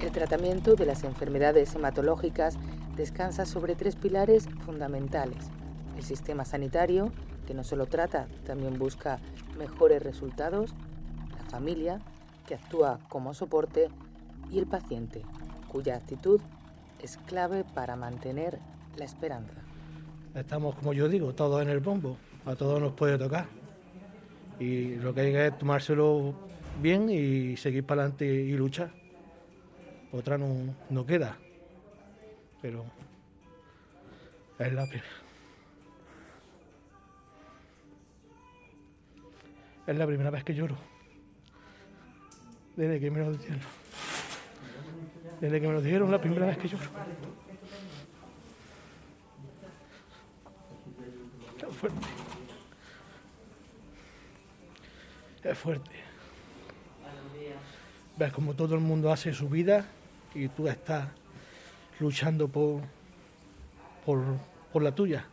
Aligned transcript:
El 0.00 0.12
tratamiento 0.12 0.76
de 0.76 0.86
las 0.86 1.02
enfermedades 1.02 1.74
hematológicas 1.74 2.56
descansa 2.96 3.44
sobre 3.44 3.74
tres 3.74 3.96
pilares 3.96 4.48
fundamentales. 4.64 5.50
El 5.96 6.04
sistema 6.04 6.44
sanitario, 6.44 7.10
que 7.46 7.52
no 7.52 7.64
solo 7.64 7.86
trata, 7.86 8.28
también 8.46 8.78
busca 8.78 9.18
mejores 9.58 10.00
resultados, 10.00 10.72
la 11.36 11.44
familia, 11.50 12.00
que 12.46 12.54
actúa 12.54 13.00
como 13.08 13.34
soporte, 13.34 13.88
y 14.50 14.58
el 14.58 14.66
paciente, 14.66 15.22
cuya 15.70 15.96
actitud 15.96 16.40
es 17.02 17.18
clave 17.26 17.64
para 17.74 17.96
mantener 17.96 18.60
la 18.96 19.04
esperanza. 19.04 19.60
Estamos, 20.34 20.76
como 20.76 20.92
yo 20.92 21.08
digo, 21.08 21.34
todos 21.34 21.60
en 21.60 21.70
el 21.70 21.80
bombo, 21.80 22.16
a 22.46 22.54
todos 22.54 22.80
nos 22.80 22.92
puede 22.92 23.18
tocar. 23.18 23.46
Y 24.60 24.94
lo 24.96 25.12
que 25.12 25.20
hay 25.22 25.32
que 25.32 25.46
es 25.48 25.58
tomárselo 25.58 26.34
bien 26.80 27.10
y 27.10 27.56
seguir 27.56 27.84
para 27.84 28.02
adelante 28.02 28.26
y 28.26 28.52
luchar. 28.52 28.92
Otra 30.12 30.38
no, 30.38 30.74
no 30.88 31.04
queda. 31.04 31.36
Pero 32.62 32.84
es 34.58 34.72
la 34.72 34.86
primera. 34.86 35.08
Es 39.86 39.96
la 39.96 40.06
primera 40.06 40.30
vez 40.30 40.44
que 40.44 40.54
lloro. 40.54 40.76
Desde 42.76 43.00
que 43.00 43.10
me 43.10 43.20
lo 43.20 43.32
dijeron. 43.32 43.60
Desde 45.40 45.60
que 45.60 45.66
me 45.66 45.72
lo 45.72 45.80
dijeron, 45.80 46.10
la 46.10 46.20
primera 46.20 46.46
vez 46.46 46.58
que 46.58 46.68
lloro. 46.68 46.84
Es 51.68 51.76
fuerte. 51.76 52.06
Es 55.44 55.58
fuerte. 55.58 55.90
Ves 58.16 58.32
como 58.32 58.54
todo 58.54 58.74
el 58.74 58.80
mundo 58.80 59.12
hace 59.12 59.32
su 59.32 59.48
vida 59.48 59.86
y 60.38 60.48
tú 60.48 60.68
estás 60.68 61.08
luchando 61.98 62.46
por, 62.48 62.82
por, 64.06 64.22
por 64.72 64.82
la 64.82 64.94
tuya. 64.94 65.26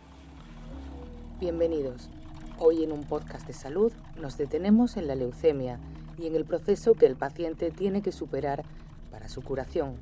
Bienvenidos. 1.39 2.09
Hoy 2.57 2.83
en 2.83 2.91
un 2.91 3.03
podcast 3.03 3.45
de 3.45 3.53
salud 3.53 3.93
nos 4.19 4.37
detenemos 4.37 4.97
en 4.97 5.07
la 5.07 5.15
leucemia 5.15 5.79
y 6.17 6.25
en 6.25 6.35
el 6.35 6.45
proceso 6.45 6.95
que 6.95 7.05
el 7.05 7.15
paciente 7.15 7.69
tiene 7.69 8.01
que 8.01 8.11
superar 8.11 8.63
para 9.11 9.29
su 9.29 9.43
curación. 9.43 9.97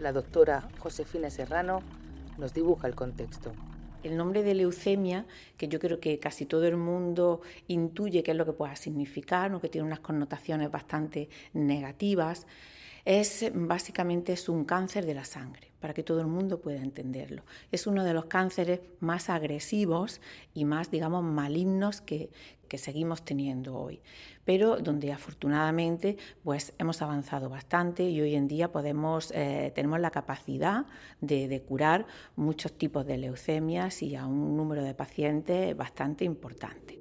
La 0.00 0.12
doctora 0.12 0.68
Josefina 0.78 1.28
Serrano 1.28 1.82
nos 2.38 2.54
dibuja 2.54 2.86
el 2.86 2.94
contexto. 2.94 3.52
El 4.02 4.16
nombre 4.16 4.42
de 4.42 4.54
leucemia, 4.54 5.26
que 5.58 5.68
yo 5.68 5.80
creo 5.80 6.00
que 6.00 6.18
casi 6.18 6.46
todo 6.46 6.64
el 6.64 6.76
mundo 6.76 7.42
intuye 7.66 8.22
qué 8.22 8.30
es 8.30 8.36
lo 8.36 8.46
que 8.46 8.52
pueda 8.52 8.76
significar, 8.76 9.52
o 9.52 9.60
que 9.60 9.68
tiene 9.68 9.86
unas 9.86 10.00
connotaciones 10.00 10.70
bastante 10.70 11.28
negativas, 11.52 12.46
es 13.06 13.50
básicamente 13.54 14.32
es 14.32 14.48
un 14.48 14.64
cáncer 14.64 15.06
de 15.06 15.14
la 15.14 15.24
sangre, 15.24 15.70
para 15.78 15.94
que 15.94 16.02
todo 16.02 16.20
el 16.20 16.26
mundo 16.26 16.60
pueda 16.60 16.82
entenderlo. 16.82 17.44
Es 17.70 17.86
uno 17.86 18.02
de 18.02 18.12
los 18.12 18.24
cánceres 18.24 18.80
más 18.98 19.30
agresivos 19.30 20.20
y 20.54 20.64
más, 20.64 20.90
digamos, 20.90 21.22
malignos 21.22 22.00
que, 22.00 22.30
que 22.68 22.78
seguimos 22.78 23.24
teniendo 23.24 23.78
hoy, 23.78 24.00
pero 24.44 24.78
donde 24.78 25.12
afortunadamente 25.12 26.16
pues 26.42 26.74
hemos 26.78 27.00
avanzado 27.00 27.48
bastante 27.48 28.10
y 28.10 28.20
hoy 28.20 28.34
en 28.34 28.48
día 28.48 28.72
podemos 28.72 29.30
eh, 29.30 29.70
tenemos 29.72 30.00
la 30.00 30.10
capacidad 30.10 30.86
de, 31.20 31.46
de, 31.46 31.62
curar 31.62 32.06
muchos 32.34 32.72
tipos 32.72 33.06
de 33.06 33.18
leucemias 33.18 34.02
y 34.02 34.16
a 34.16 34.26
un 34.26 34.56
número 34.56 34.82
de 34.82 34.94
pacientes 34.94 35.76
bastante 35.76 36.24
importante. 36.24 36.98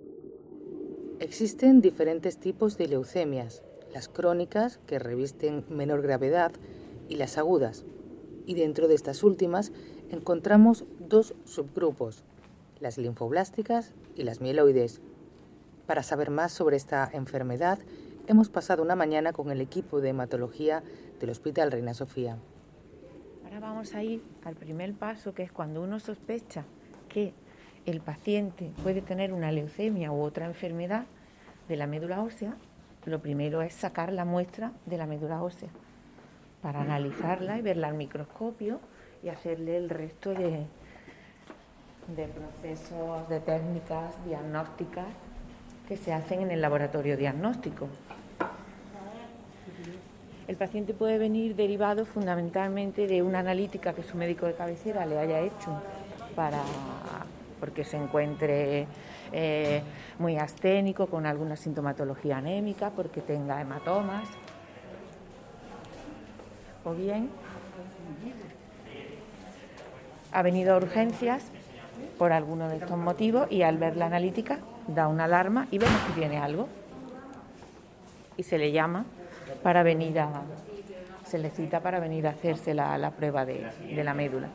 Existen 1.20 1.82
diferentes 1.82 2.38
tipos 2.40 2.78
de 2.78 2.90
leucemias, 2.90 3.64
las 3.96 4.10
crónicas, 4.10 4.78
que 4.88 5.00
revisten 5.00 5.64
menor 5.70 6.02
gravedad, 6.02 6.52
y 7.08 7.16
las 7.16 7.38
agudas. 7.38 7.86
Y 8.46 8.54
dentro 8.56 8.90
de 8.90 8.96
estas 8.96 9.24
últimas 9.24 9.72
encontramos 10.12 10.84
dos 11.00 11.34
subgrupos, 11.46 12.26
las 12.82 12.98
linfoblásticas 12.98 13.94
y 14.18 14.24
las 14.24 14.42
mieloides. 14.42 15.00
Para 15.88 16.04
saber 16.04 16.30
más 16.30 16.52
sobre 16.52 16.76
esta 16.76 17.10
enfermedad, 17.14 17.80
hemos 18.28 18.50
pasado 18.50 18.84
una 18.84 18.98
mañana 18.98 19.32
con 19.32 19.50
el 19.50 19.62
equipo 19.62 20.02
de 20.02 20.10
hematología 20.10 20.84
del 21.22 21.30
Hospital 21.30 21.72
Reina 21.72 21.94
Sofía. 21.94 22.38
Ahora 23.46 23.62
vamos 23.62 23.96
a 23.96 24.04
ir 24.04 24.22
al 24.44 24.56
primer 24.56 24.94
paso, 24.94 25.34
que 25.34 25.44
es 25.44 25.54
cuando 25.54 25.82
uno 25.82 26.02
sospecha 26.02 26.66
que 27.08 27.34
el 27.86 28.02
paciente 28.02 28.74
puede 28.84 29.02
tener 29.02 29.32
una 29.32 29.54
leucemia 29.54 30.12
u 30.12 30.22
otra 30.22 30.48
enfermedad 30.48 31.06
de 31.70 31.78
la 31.78 31.88
médula 31.88 32.22
ósea, 32.22 32.58
lo 33.06 33.20
primero 33.20 33.62
es 33.62 33.74
sacar 33.74 34.12
la 34.12 34.26
muestra 34.26 34.72
de 34.86 34.98
la 34.98 35.06
médula 35.06 35.42
ósea 35.44 35.70
para 36.62 36.82
analizarla 36.82 37.58
y 37.58 37.62
verla 37.62 37.88
al 37.88 37.94
microscopio 37.94 38.80
y 39.24 39.30
hacerle 39.30 39.78
el 39.78 39.90
resto 39.90 40.32
de, 40.32 40.66
de 42.16 42.28
procesos, 42.28 43.30
de 43.30 43.40
técnicas 43.40 44.14
diagnósticas 44.26 45.06
que 45.88 45.98
se 45.98 46.14
hacen 46.14 46.42
en 46.42 46.52
el 46.52 46.62
laboratorio 46.62 47.16
diagnóstico. 47.18 47.88
El 50.48 50.58
paciente 50.58 50.94
puede 50.94 51.18
venir 51.18 51.56
derivado 51.56 52.06
fundamentalmente 52.06 53.08
de 53.08 53.24
una 53.24 53.40
analítica 53.40 53.94
que 53.94 54.04
su 54.04 54.18
médico 54.18 54.46
de 54.46 54.54
cabecera 54.54 55.06
le 55.06 55.18
haya 55.18 55.40
hecho 55.42 55.82
para 56.36 56.62
porque 57.66 57.84
se 57.84 57.98
encuentre 57.98 58.86
eh, 59.32 59.82
muy 60.20 60.38
asténico, 60.38 61.08
con 61.08 61.26
alguna 61.26 61.56
sintomatología 61.56 62.38
anémica, 62.38 62.92
porque 62.92 63.22
tenga 63.22 63.60
hematomas. 63.60 64.30
O 66.84 66.94
bien 66.94 67.28
ha 70.32 70.42
venido 70.44 70.76
a 70.76 70.78
urgencias 70.78 71.46
por 72.20 72.32
alguno 72.34 72.70
de 72.70 72.78
estos 72.78 73.00
motivos 73.00 73.52
y 73.52 73.64
al 73.64 73.80
ver 73.80 73.98
la 73.98 74.06
analítica 74.06 74.60
da 74.88 75.08
una 75.08 75.24
alarma 75.24 75.68
y 75.72 75.80
vemos 75.80 76.00
que 76.02 76.14
tiene 76.14 76.38
algo. 76.38 76.68
Y 78.38 78.44
se 78.44 78.60
le 78.60 78.72
llama 78.72 79.06
para 79.64 79.82
venir 79.82 80.20
a, 80.20 80.30
se 81.26 81.40
le 81.40 81.50
cita 81.50 81.80
para 81.80 82.00
venir 82.00 82.28
a 82.28 82.30
hacerse 82.30 82.76
la, 82.76 82.96
la 83.00 83.10
prueba 83.10 83.44
de, 83.44 83.66
de 83.90 84.04
la 84.04 84.14
médula. 84.14 84.50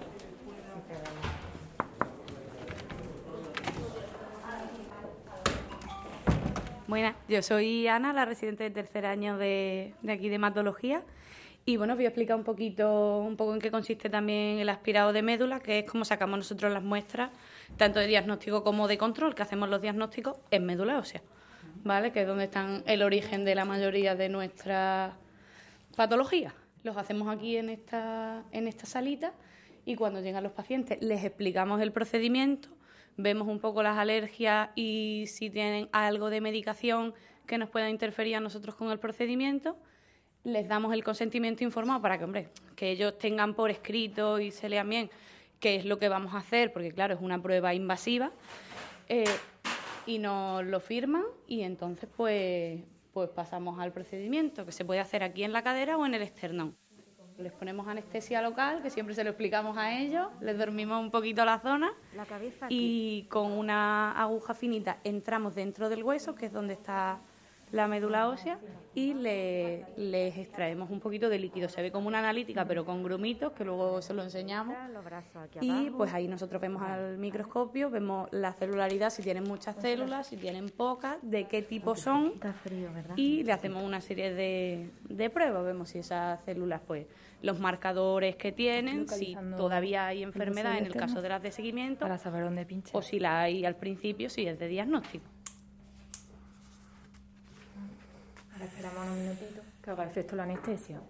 Buenas, 6.91 7.15
yo 7.29 7.41
soy 7.41 7.87
Ana, 7.87 8.13
la 8.13 8.25
residente 8.25 8.65
de 8.65 8.71
tercer 8.71 9.07
año 9.07 9.39
de, 9.39 9.95
aquí 10.09 10.29
de 10.29 10.35
hematología. 10.35 11.05
Y 11.65 11.77
bueno, 11.77 11.93
os 11.93 11.97
voy 11.97 12.07
a 12.07 12.09
explicar 12.09 12.37
un 12.37 12.43
poquito, 12.43 13.19
un 13.19 13.37
poco 13.37 13.55
en 13.55 13.61
qué 13.61 13.71
consiste 13.71 14.11
también 14.11 14.59
el 14.59 14.69
aspirado 14.69 15.13
de 15.13 15.23
médula, 15.23 15.61
que 15.61 15.79
es 15.79 15.89
como 15.89 16.05
sacamos 16.05 16.39
nosotros 16.39 16.73
las 16.73 16.83
muestras, 16.83 17.31
tanto 17.77 18.01
de 18.01 18.09
diagnóstico 18.09 18.65
como 18.65 18.89
de 18.89 18.99
control, 18.99 19.37
que 19.37 19.43
hacemos 19.43 19.69
los 19.69 19.81
diagnósticos 19.81 20.39
en 20.51 20.67
médula 20.67 20.99
ósea, 20.99 21.23
¿vale? 21.85 22.11
Que 22.11 22.23
es 22.23 22.27
donde 22.27 22.47
están 22.47 22.83
el 22.87 23.05
origen 23.05 23.45
de 23.45 23.55
la 23.55 23.65
mayoría 23.65 24.17
de 24.17 24.29
nuestras 24.29 25.15
patologías. 25.95 26.55
Los 26.83 26.97
hacemos 26.97 27.29
aquí 27.29 27.57
en 27.57 27.69
esta, 27.69 28.43
en 28.51 28.67
esta 28.67 28.87
salita 28.87 29.33
y 29.85 29.95
cuando 29.95 30.21
llegan 30.21 30.43
los 30.43 30.51
pacientes 30.51 30.99
les 31.01 31.23
explicamos 31.23 31.81
el 31.83 31.93
procedimiento 31.93 32.69
vemos 33.23 33.49
un 33.49 33.59
poco 33.59 33.83
las 33.83 33.99
alergias 33.99 34.71
y 34.75 35.25
si 35.27 35.51
tienen 35.51 35.89
algo 35.93 36.31
de 36.31 36.41
medicación 36.41 37.15
que 37.47 37.59
nos 37.59 37.69
pueda 37.69 37.91
interferir 37.91 38.37
a 38.37 38.41
nosotros 38.41 38.75
con 38.75 38.91
el 38.91 38.99
procedimiento, 38.99 39.77
les 40.45 40.69
damos 40.69 40.93
el 40.95 41.05
consentimiento 41.05 41.65
informado 41.65 42.01
para 42.01 42.19
que, 42.19 42.25
hombre, 42.25 42.49
que 42.77 42.91
ellos 42.91 43.19
tengan 43.19 43.55
por 43.55 43.71
escrito 43.71 44.39
y 44.41 44.51
se 44.51 44.69
lean 44.69 44.89
bien 44.89 45.11
qué 45.59 45.77
es 45.77 45.85
lo 45.85 45.99
que 45.99 46.09
vamos 46.09 46.35
a 46.35 46.39
hacer, 46.39 46.73
porque 46.73 46.93
claro, 46.93 47.15
es 47.15 47.21
una 47.21 47.41
prueba 47.41 47.75
invasiva, 47.75 48.33
eh, 49.09 49.25
y 50.07 50.19
nos 50.19 50.65
lo 50.65 50.81
firman 50.81 51.25
y 51.47 51.63
entonces 51.63 52.09
pues, 52.17 52.81
pues 53.13 53.29
pasamos 53.31 53.79
al 53.79 53.93
procedimiento, 53.93 54.65
que 54.65 54.73
se 54.73 54.85
puede 54.85 55.01
hacer 55.01 55.23
aquí 55.23 55.45
en 55.45 55.53
la 55.53 55.63
cadera 55.63 55.97
o 55.97 56.07
en 56.07 56.15
el 56.15 56.23
esternón. 56.23 56.77
Les 57.41 57.53
ponemos 57.53 57.89
anestesia 57.89 58.43
local, 58.43 58.83
que 58.83 58.91
siempre 58.91 59.15
se 59.15 59.25
lo 59.25 59.31
explicamos 59.31 59.77
a 59.77 59.99
ellos, 59.99 60.29
les 60.41 60.59
dormimos 60.59 61.01
un 61.01 61.11
poquito 61.11 61.45
la 61.45 61.59
zona 61.59 61.93
la 62.15 62.27
cabeza 62.27 62.67
y 62.69 63.27
con 63.31 63.53
una 63.53 64.13
aguja 64.13 64.55
finita 64.55 64.99
entramos 65.05 65.55
dentro 65.55 65.89
del 65.89 66.03
hueso, 66.03 66.35
que 66.35 66.47
es 66.47 66.53
donde 66.53 66.75
está 66.75 67.21
la 67.73 67.87
médula 67.87 68.29
ósea, 68.29 68.59
y 68.95 69.15
le, 69.15 69.87
les 69.97 70.37
extraemos 70.37 70.91
un 70.91 70.99
poquito 70.99 71.29
de 71.29 71.39
líquido. 71.39 71.69
Se 71.69 71.81
ve 71.81 71.93
como 71.93 72.09
una 72.09 72.19
analítica, 72.19 72.65
pero 72.65 72.85
con 72.85 73.03
grumitos, 73.05 73.53
que 73.53 73.65
luego 73.65 74.03
se 74.03 74.13
lo 74.13 74.23
enseñamos. 74.23 74.75
Y 75.61 75.91
pues 75.91 76.13
ahí 76.13 76.27
nosotros 76.27 76.61
vemos 76.61 76.83
al 76.83 77.17
microscopio, 77.19 77.91
vemos 77.91 78.29
la 78.33 78.53
celularidad, 78.55 79.11
si 79.11 79.23
tienen 79.23 79.45
muchas 79.45 79.77
células, 79.77 80.27
si 80.27 80.37
tienen 80.37 80.71
pocas, 80.71 81.19
de 81.23 81.47
qué 81.47 81.63
tipo 81.63 81.95
son. 81.95 82.33
Y 83.17 83.45
le 83.45 83.53
hacemos 83.53 83.85
una 83.85 84.01
serie 84.01 84.35
de, 84.35 84.91
de 85.09 85.31
pruebas, 85.31 85.65
vemos 85.65 85.91
si 85.91 85.99
esas 85.99 86.43
células 86.45 86.81
pues 86.85 87.07
los 87.43 87.59
marcadores 87.59 88.37
que 88.37 88.53
tienen, 88.53 89.09
si 89.09 89.37
todavía 89.57 90.07
hay 90.07 90.23
enfermedad 90.23 90.79
en 90.79 90.87
el 90.87 90.95
caso 90.95 91.23
de 91.23 91.29
las 91.29 91.43
de 91.43 91.53
seguimiento, 91.53 92.01
para 92.01 92.19
saber 92.19 92.45
dónde 92.45 92.67
pinche. 92.67 92.91
o 92.95 93.03
si 93.03 93.19
la 93.19 93.41
hay 93.41 93.65
al 93.65 93.77
principio, 93.77 94.29
si 94.29 94.47
es 94.47 94.59
de 94.59 94.69
diagnóstico. 94.69 95.25
Ahora 98.53 98.65
esperamos 98.65 99.09
un 99.09 99.23
minutito 99.23 99.63
que 99.83 99.91
haga 99.91 100.05
efecto 100.05 100.37
la 100.37 100.43
anestesia. 100.43 101.01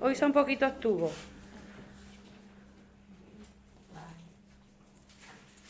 Hoy 0.00 0.14
son 0.14 0.32
poquitos 0.32 0.78
tubos. 0.78 1.12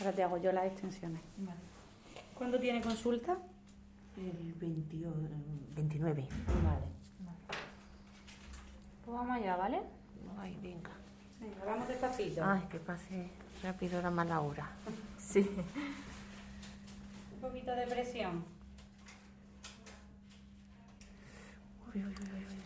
Ahora 0.00 0.12
te 0.12 0.22
hago 0.22 0.36
yo 0.38 0.52
las 0.52 0.66
extensiones. 0.66 1.20
¿Cuándo 2.34 2.58
tiene 2.58 2.80
consulta? 2.80 3.36
El 4.16 4.54
29. 4.54 6.28
Vale. 6.64 6.97
Pues 9.08 9.20
vamos 9.20 9.36
allá, 9.38 9.56
¿vale? 9.56 9.80
Ay, 10.38 10.58
venga. 10.60 10.90
Venga, 11.40 11.64
vamos 11.64 11.88
despacito. 11.88 12.44
Ay, 12.44 12.60
que 12.70 12.78
pase 12.78 13.30
rápido 13.62 14.02
la 14.02 14.10
mala 14.10 14.40
hora. 14.40 14.70
Sí. 15.18 15.48
Un 17.34 17.40
poquito 17.40 17.74
de 17.74 17.86
presión. 17.86 18.44
Uy, 21.86 22.04
uy, 22.04 22.04
uy, 22.04 22.46
uy. 22.48 22.60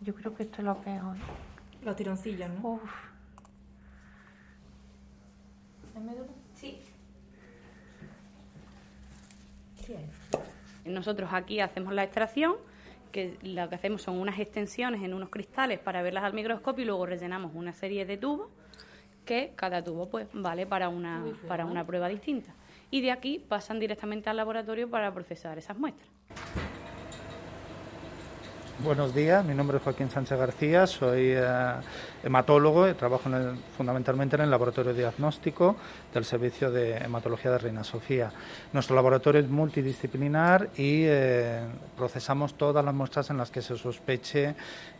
Yo 0.00 0.12
creo 0.12 0.34
que 0.34 0.42
esto 0.42 0.58
es 0.58 0.64
lo 0.64 0.76
peor. 0.80 1.16
Los 1.84 1.94
tironcillos, 1.94 2.50
¿no? 2.50 2.70
Uf. 2.70 2.90
Sí. 6.56 6.80
Nosotros 10.84 11.30
aquí 11.32 11.60
hacemos 11.60 11.92
la 11.92 12.02
extracción, 12.02 12.56
que 13.12 13.36
lo 13.42 13.68
que 13.68 13.74
hacemos 13.76 14.02
son 14.02 14.18
unas 14.18 14.38
extensiones 14.40 15.02
en 15.02 15.14
unos 15.14 15.28
cristales 15.28 15.78
para 15.78 16.02
verlas 16.02 16.24
al 16.24 16.32
microscopio 16.32 16.82
y 16.82 16.86
luego 16.86 17.06
rellenamos 17.06 17.52
una 17.54 17.72
serie 17.72 18.04
de 18.04 18.16
tubos 18.16 18.48
que 19.24 19.52
cada 19.54 19.84
tubo 19.84 20.08
pues 20.08 20.26
vale 20.32 20.66
para 20.66 20.88
una, 20.88 21.24
para 21.46 21.64
una 21.64 21.86
prueba 21.86 22.08
distinta. 22.08 22.54
Y 22.90 23.00
de 23.00 23.12
aquí 23.12 23.38
pasan 23.38 23.78
directamente 23.78 24.28
al 24.28 24.36
laboratorio 24.36 24.90
para 24.90 25.12
procesar 25.14 25.58
esas 25.58 25.78
muestras. 25.78 26.08
Buenos 28.84 29.14
días, 29.14 29.44
mi 29.44 29.54
nombre 29.54 29.76
es 29.76 29.82
Joaquín 29.82 30.10
Sánchez 30.10 30.38
García, 30.38 30.86
soy 30.86 31.32
eh, 31.36 31.44
hematólogo 32.24 32.88
y 32.88 32.94
trabajo 32.94 33.28
en 33.28 33.34
el- 33.34 33.56
fundamentalmente 33.76 34.34
en 34.36 34.42
el 34.42 34.50
laboratorio 34.50 34.92
diagnóstico 34.94 35.76
del 36.12 36.24
Servicio 36.24 36.70
de 36.70 36.96
Hematología 36.96 37.50
de 37.52 37.58
Reina 37.58 37.84
Sofía. 37.84 38.32
Nuestro 38.72 38.96
laboratorio 38.96 39.40
es 39.40 39.48
multidisciplinar 39.48 40.70
y 40.76 41.04
eh, 41.04 41.60
procesamos 41.96 42.54
todas 42.54 42.84
las 42.84 42.94
muestras 42.94 43.30
en 43.30 43.36
las 43.36 43.50
que 43.50 43.62
se 43.62 43.76
sospeche 43.76 44.54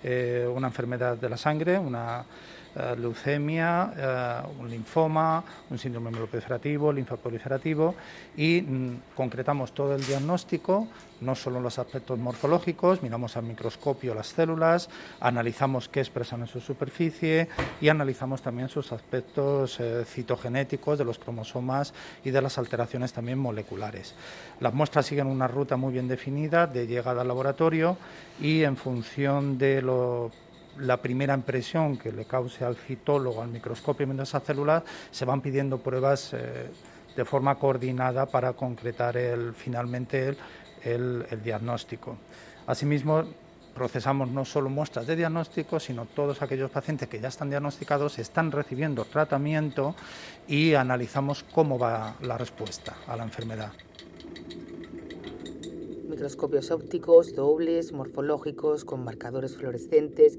eh, 0.05 0.49
una 0.55 0.69
enfermedad 0.69 1.17
de 1.17 1.29
la 1.29 1.37
sangre, 1.37 1.79
una 1.79 2.25
eh, 2.75 2.97
leucemia, 2.99 3.93
eh, 3.97 4.43
un 4.59 4.71
linfoma, 4.71 5.45
un 5.69 5.79
síndrome 5.79 6.11
mieloproliferativo, 6.11 6.93
linfoproliferativo 6.93 7.95
y 8.37 8.63
mm, 8.63 9.15
concretamos 9.15 9.73
todo 9.73 9.95
el 9.95 10.05
diagnóstico, 10.05 10.89
no 11.21 11.35
solo 11.35 11.61
los 11.61 11.79
aspectos 11.79 12.19
morfológicos, 12.19 13.03
miramos 13.03 13.37
al 13.37 13.45
microscopio 13.45 14.15
las 14.15 14.29
células, 14.29 14.89
analizamos 15.21 15.89
qué 15.89 16.01
expresan 16.01 16.41
en 16.41 16.47
su 16.47 16.61
superficie 16.61 17.49
y 17.81 17.89
analizamos 17.89 18.41
también 18.41 18.69
sus 18.69 18.91
aspectos 18.93 19.79
eh, 19.79 20.05
citogenéticos 20.07 20.99
de 20.99 21.05
los 21.05 21.19
cromosomas 21.19 21.93
y 22.25 22.31
de 22.31 22.41
las 22.41 22.57
alteraciones 22.57 23.13
también 23.13 23.39
moleculares. 23.39 24.15
Las 24.61 24.73
muestras 24.73 25.07
siguen 25.07 25.27
una 25.27 25.47
ruta 25.47 25.77
muy 25.77 25.93
bien 25.93 26.09
definida 26.09 26.67
de 26.67 26.87
llegada 26.87 27.21
al 27.21 27.29
laboratorio 27.29 27.97
y 28.41 28.63
en 28.63 28.77
función 28.77 29.59
de 29.59 29.83
lo 29.83 30.31
la 30.79 30.97
primera 30.97 31.35
impresión 31.35 31.97
que 31.97 32.13
le 32.13 32.25
cause 32.25 32.65
al 32.65 32.77
citólogo, 32.77 33.43
al 33.43 33.49
microscopio 33.49 34.07
esas 34.23 34.43
células, 34.43 34.83
se 35.11 35.25
van 35.25 35.41
pidiendo 35.41 35.79
pruebas 35.79 36.33
eh, 36.33 36.69
de 37.17 37.25
forma 37.25 37.57
coordinada 37.59 38.27
para 38.27 38.53
concretar 38.55 39.17
el, 39.17 39.55
finalmente 39.55 40.29
el, 40.29 40.37
el- 40.85 41.27
el 41.31 41.43
diagnóstico. 41.43 42.17
Asimismo, 42.67 43.25
procesamos 43.75 44.29
no 44.29 44.45
solo 44.45 44.69
muestras 44.69 45.07
de 45.07 45.17
diagnóstico, 45.17 45.81
sino 45.81 46.05
todos 46.07 46.43
aquellos 46.43 46.71
pacientes 46.71 47.09
que 47.09 47.21
ya 47.21 47.29
están 47.29 47.51
diagnosticados, 47.51 48.19
están 48.19 48.53
recibiendo 48.53 49.05
tratamiento 49.05 49.95
y 50.47 50.75
analizamos 50.75 51.43
cómo 51.55 51.79
va 51.79 52.17
la 52.21 52.37
respuesta 52.37 52.95
a 53.07 53.17
la 53.17 53.25
enfermedad. 53.25 53.73
Microscopios 56.09 56.71
ópticos, 56.71 57.35
dobles, 57.35 57.93
morfológicos, 57.93 58.85
con 58.85 59.03
marcadores 59.03 59.57
fluorescentes, 59.57 60.39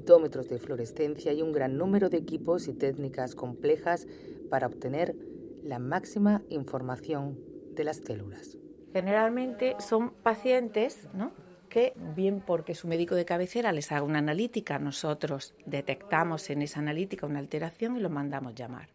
de 0.00 0.58
fluorescencia 0.58 1.32
y 1.32 1.42
un 1.42 1.52
gran 1.52 1.76
número 1.76 2.08
de 2.08 2.16
equipos 2.16 2.66
y 2.66 2.72
técnicas 2.72 3.34
complejas 3.34 4.06
para 4.48 4.66
obtener 4.66 5.14
la 5.62 5.78
máxima 5.78 6.42
información 6.48 7.38
de 7.74 7.84
las 7.84 7.98
células. 7.98 8.56
Generalmente 8.92 9.76
son 9.78 10.10
pacientes 10.22 11.08
¿no? 11.14 11.32
que, 11.68 11.92
bien 12.16 12.40
porque 12.40 12.74
su 12.74 12.88
médico 12.88 13.14
de 13.14 13.24
cabecera 13.24 13.72
les 13.72 13.92
haga 13.92 14.02
una 14.02 14.18
analítica, 14.18 14.78
nosotros 14.78 15.54
detectamos 15.66 16.50
en 16.50 16.62
esa 16.62 16.80
analítica 16.80 17.26
una 17.26 17.38
alteración 17.38 17.96
y 17.96 18.00
los 18.00 18.10
mandamos 18.10 18.54
llamar. 18.54 18.88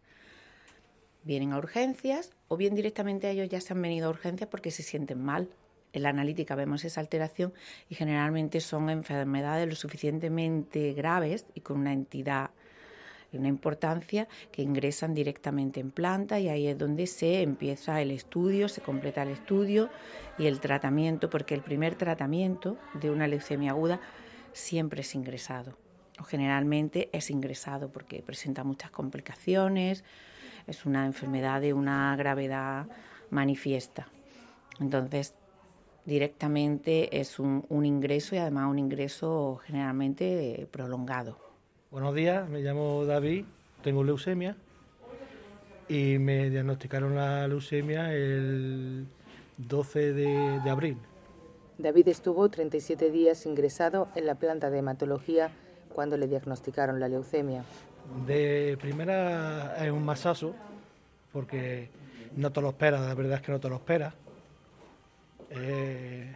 Vienen 1.24 1.52
a 1.52 1.58
urgencias 1.58 2.32
o 2.48 2.56
bien 2.56 2.74
directamente 2.74 3.30
ellos 3.30 3.48
ya 3.48 3.60
se 3.60 3.72
han 3.72 3.82
venido 3.82 4.08
a 4.08 4.10
urgencias 4.10 4.48
porque 4.50 4.70
se 4.70 4.82
sienten 4.82 5.22
mal. 5.22 5.48
En 5.92 6.02
la 6.02 6.10
analítica 6.10 6.54
vemos 6.54 6.84
esa 6.84 7.00
alteración 7.00 7.52
y 7.88 7.94
generalmente 7.94 8.60
son 8.60 8.90
enfermedades 8.90 9.68
lo 9.68 9.74
suficientemente 9.74 10.92
graves 10.92 11.46
y 11.54 11.60
con 11.60 11.78
una 11.78 11.92
entidad 11.92 12.50
y 13.32 13.36
una 13.36 13.48
importancia 13.48 14.28
que 14.52 14.62
ingresan 14.62 15.14
directamente 15.14 15.80
en 15.80 15.90
planta 15.90 16.40
y 16.40 16.48
ahí 16.48 16.66
es 16.66 16.78
donde 16.78 17.06
se 17.06 17.42
empieza 17.42 18.00
el 18.00 18.10
estudio, 18.10 18.68
se 18.68 18.80
completa 18.80 19.22
el 19.22 19.30
estudio 19.30 19.90
y 20.38 20.46
el 20.46 20.60
tratamiento, 20.60 21.28
porque 21.28 21.54
el 21.54 21.62
primer 21.62 21.94
tratamiento 21.94 22.78
de 22.94 23.10
una 23.10 23.26
leucemia 23.26 23.72
aguda 23.72 24.00
siempre 24.52 25.02
es 25.02 25.14
ingresado, 25.14 25.76
o 26.18 26.24
generalmente 26.24 27.10
es 27.12 27.30
ingresado 27.30 27.90
porque 27.90 28.22
presenta 28.22 28.64
muchas 28.64 28.90
complicaciones, 28.90 30.04
es 30.66 30.86
una 30.86 31.06
enfermedad 31.06 31.60
de 31.60 31.72
una 31.72 32.14
gravedad 32.16 32.86
manifiesta. 33.30 34.08
Entonces, 34.80 35.34
directamente 36.08 37.20
es 37.20 37.38
un, 37.38 37.66
un 37.68 37.84
ingreso 37.84 38.34
y 38.34 38.38
además 38.38 38.70
un 38.70 38.78
ingreso 38.78 39.60
generalmente 39.66 40.66
prolongado. 40.70 41.36
Buenos 41.90 42.14
días, 42.14 42.48
me 42.48 42.62
llamo 42.62 43.04
David, 43.04 43.44
tengo 43.82 44.02
leucemia 44.02 44.56
y 45.86 46.18
me 46.18 46.48
diagnosticaron 46.48 47.14
la 47.14 47.46
leucemia 47.46 48.14
el 48.14 49.06
12 49.58 50.14
de, 50.14 50.60
de 50.60 50.70
abril. 50.70 50.96
David 51.76 52.08
estuvo 52.08 52.48
37 52.48 53.10
días 53.10 53.44
ingresado 53.44 54.08
en 54.14 54.24
la 54.24 54.34
planta 54.34 54.70
de 54.70 54.78
hematología 54.78 55.50
cuando 55.94 56.16
le 56.16 56.26
diagnosticaron 56.26 57.00
la 57.00 57.08
leucemia. 57.08 57.64
De 58.26 58.78
primera 58.80 59.76
es 59.84 59.90
un 59.90 60.06
masazo 60.06 60.54
porque 61.34 61.90
no 62.34 62.50
te 62.50 62.62
lo 62.62 62.70
esperas, 62.70 63.02
la 63.02 63.14
verdad 63.14 63.36
es 63.36 63.42
que 63.42 63.52
no 63.52 63.60
te 63.60 63.68
lo 63.68 63.76
esperas. 63.76 64.14
Eh, 65.50 66.34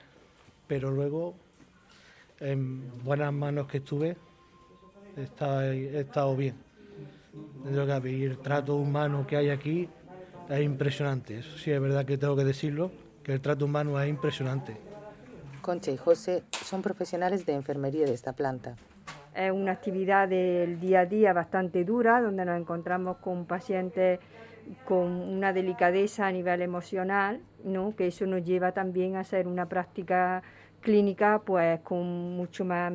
pero 0.66 0.90
luego, 0.90 1.35
en 2.40 3.02
buenas 3.04 3.33
manos 3.33 3.66
que 3.66 3.78
estuve, 3.78 4.16
he 5.16 5.23
estado, 5.23 5.62
he 5.62 6.00
estado 6.00 6.37
bien. 6.37 6.54
Dentro 7.64 8.02
que 8.02 8.11
y 8.11 8.25
el 8.25 8.38
trato 8.38 8.76
humano 8.76 9.26
que 9.26 9.37
hay 9.37 9.50
aquí 9.50 9.88
es 10.49 10.61
impresionante. 10.61 11.38
Eso 11.38 11.57
sí 11.59 11.71
es 11.71 11.81
verdad 11.81 12.04
que 12.04 12.19
tengo 12.19 12.37
que 12.37 12.45
decirlo, 12.45 12.90
que 13.23 13.33
el 13.33 13.40
trato 13.40 13.64
humano 13.64 14.00
es 14.00 14.09
impresionante. 14.09 14.76
Concha 15.62 15.90
y 15.90 15.97
José 15.97 16.42
son 16.64 16.83
profesionales 16.83 17.47
de 17.47 17.54
enfermería 17.54 18.04
de 18.04 18.12
esta 18.12 18.33
planta. 18.33 18.76
Es 19.35 19.50
una 19.50 19.73
actividad 19.73 20.28
del 20.28 20.78
día 20.81 21.00
a 21.00 21.07
día 21.07 21.33
bastante 21.33 21.85
dura, 21.85 22.21
donde 22.21 22.45
nos 22.45 22.61
encontramos 22.61 23.16
con 23.19 23.47
pacientes 23.47 24.21
con 24.85 25.11
una 25.11 25.52
delicadeza 25.52 26.26
a 26.26 26.33
nivel 26.33 26.62
emocional, 26.62 27.40
¿no? 27.64 27.95
que 27.97 28.09
eso 28.09 28.26
nos 28.26 28.45
lleva 28.45 28.73
también 28.73 29.16
a 29.16 29.21
hacer 29.21 29.47
una 29.47 29.69
práctica 29.69 30.42
clínica 30.81 31.40
pues 31.45 31.81
con 31.81 32.37
mucho 32.37 32.64
más 32.64 32.92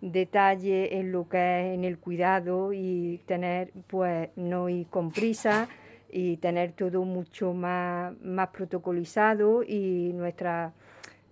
detalle 0.00 0.98
en 0.98 1.12
lo 1.12 1.28
que 1.28 1.38
es 1.70 1.74
en 1.74 1.84
el 1.84 1.98
cuidado 1.98 2.72
y 2.72 3.22
tener 3.26 3.72
pues 3.86 4.28
no 4.36 4.68
ir 4.68 4.86
con 4.88 5.10
prisa 5.10 5.68
y 6.10 6.36
tener 6.36 6.72
todo 6.72 7.04
mucho 7.04 7.54
más, 7.54 8.14
más 8.22 8.48
protocolizado 8.48 9.62
y 9.62 10.12
nuestra 10.14 10.72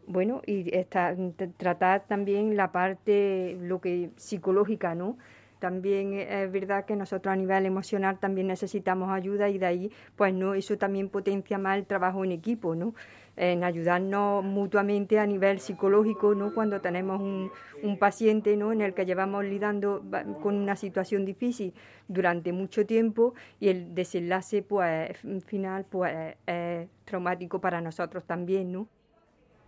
bueno, 0.06 0.42
y 0.46 0.74
esta- 0.76 1.14
tratar 1.56 2.06
también 2.08 2.56
la 2.56 2.72
parte 2.72 3.56
lo 3.60 3.80
que 3.80 4.10
psicológica, 4.16 4.94
¿no? 4.96 5.16
También 5.62 6.14
es 6.14 6.50
verdad 6.50 6.84
que 6.86 6.96
nosotros 6.96 7.32
a 7.32 7.36
nivel 7.36 7.66
emocional 7.66 8.18
también 8.18 8.48
necesitamos 8.48 9.12
ayuda 9.12 9.48
y 9.48 9.58
de 9.58 9.66
ahí, 9.66 9.92
pues 10.16 10.34
no, 10.34 10.54
eso 10.54 10.76
también 10.76 11.08
potencia 11.08 11.56
más 11.56 11.78
el 11.78 11.86
trabajo 11.86 12.24
en 12.24 12.32
equipo, 12.32 12.74
¿no? 12.74 12.96
En 13.36 13.62
ayudarnos 13.62 14.42
mutuamente 14.42 15.20
a 15.20 15.24
nivel 15.24 15.60
psicológico, 15.60 16.34
¿no? 16.34 16.52
Cuando 16.52 16.80
tenemos 16.80 17.20
un, 17.20 17.96
paciente, 18.00 18.56
¿no? 18.56 18.72
En 18.72 18.80
el 18.80 18.92
que 18.92 19.06
llevamos 19.06 19.44
lidando 19.44 20.02
con 20.42 20.56
una 20.56 20.74
situación 20.74 21.24
difícil 21.24 21.72
durante 22.08 22.52
mucho 22.52 22.84
tiempo 22.84 23.34
y 23.60 23.68
el 23.68 23.94
desenlace, 23.94 24.62
pues, 24.62 25.16
final, 25.46 25.86
pues, 25.88 26.34
es 26.44 26.88
traumático 27.04 27.60
para 27.60 27.80
nosotros 27.80 28.24
también, 28.24 28.72
¿no? 28.72 28.88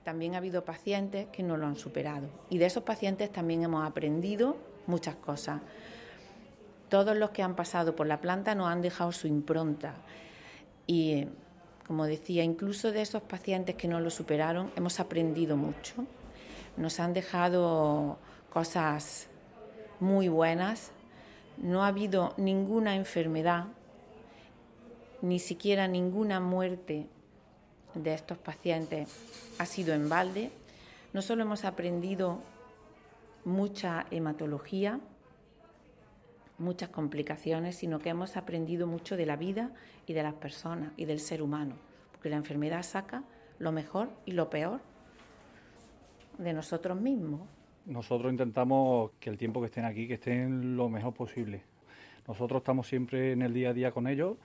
también 0.03 0.35
ha 0.35 0.39
habido 0.39 0.67
pacientes 0.67 1.29
que 1.29 1.43
no 1.43 1.57
lo 1.57 1.67
han 1.67 1.77
superado. 1.77 2.29
Y 2.51 2.59
de 2.59 2.67
esos 2.67 2.83
pacientes 2.83 3.31
también 3.31 3.63
hemos 3.63 3.87
aprendido 3.87 4.74
muchas 4.87 5.17
cosas. 5.17 5.61
Todos 6.89 7.17
los 7.17 7.31
que 7.31 7.43
han 7.43 7.57
pasado 7.57 7.97
por 7.97 8.07
la 8.07 8.21
planta 8.21 8.55
nos 8.55 8.69
han 8.69 8.83
dejado 8.83 9.13
su 9.13 9.27
impronta. 9.27 9.95
Y, 10.87 11.27
como 11.87 12.05
decía, 12.07 12.45
incluso 12.45 12.93
de 12.93 13.03
esos 13.03 13.23
pacientes 13.23 13.75
que 13.75 13.89
no 13.89 14.01
lo 14.01 14.11
superaron, 14.11 14.71
hemos 14.77 15.01
aprendido 15.01 15.57
mucho. 15.57 16.07
Nos 16.77 17.01
han 17.01 17.15
dejado 17.15 18.19
cosas 18.51 19.29
muy 20.01 20.29
buenas. 20.29 20.91
No 21.57 21.85
ha 21.85 21.89
habido 21.89 22.35
ninguna 22.37 22.97
enfermedad, 22.97 23.67
ni 25.23 25.39
siquiera 25.39 25.89
ninguna 25.89 26.41
muerte 26.41 27.09
de 27.95 28.15
estos 28.15 28.39
pacientes 28.39 29.09
ha 29.59 29.67
sido 29.67 29.95
en 29.95 30.09
balde. 30.09 30.51
No 31.13 31.23
solo 31.23 31.43
hemos 31.43 31.65
aprendido 31.65 32.41
mucha 33.45 34.07
hematología, 34.11 35.01
muchas 36.59 36.89
complicaciones, 36.89 37.77
sino 37.77 37.99
que 37.99 38.11
hemos 38.11 38.37
aprendido 38.37 38.87
mucho 38.87 39.17
de 39.17 39.27
la 39.27 39.37
vida 39.37 39.73
y 40.07 40.13
de 40.13 40.23
las 40.23 40.35
personas 40.35 40.93
y 40.97 41.05
del 41.05 41.21
ser 41.21 41.43
humano, 41.43 41.75
porque 42.13 42.31
la 42.31 42.37
enfermedad 42.37 42.83
saca 42.83 43.25
lo 43.59 43.73
mejor 43.73 44.11
y 44.25 44.33
lo 44.33 44.51
peor 44.51 44.81
de 46.39 46.53
nosotros 46.53 47.01
mismos. 47.01 47.43
Nosotros 47.87 48.33
intentamos 48.33 49.11
que 49.21 49.31
el 49.31 49.37
tiempo 49.37 49.61
que 49.61 49.67
estén 49.67 49.85
aquí, 49.85 50.09
que 50.09 50.15
estén 50.15 50.77
lo 50.77 50.89
mejor 50.89 51.13
posible. 51.13 51.63
Nosotros 52.27 52.61
estamos 52.61 52.89
siempre 52.89 53.33
en 53.33 53.43
el 53.43 53.53
día 53.53 53.71
a 53.71 53.73
día 53.75 53.93
con 53.93 54.07
ellos 54.07 54.37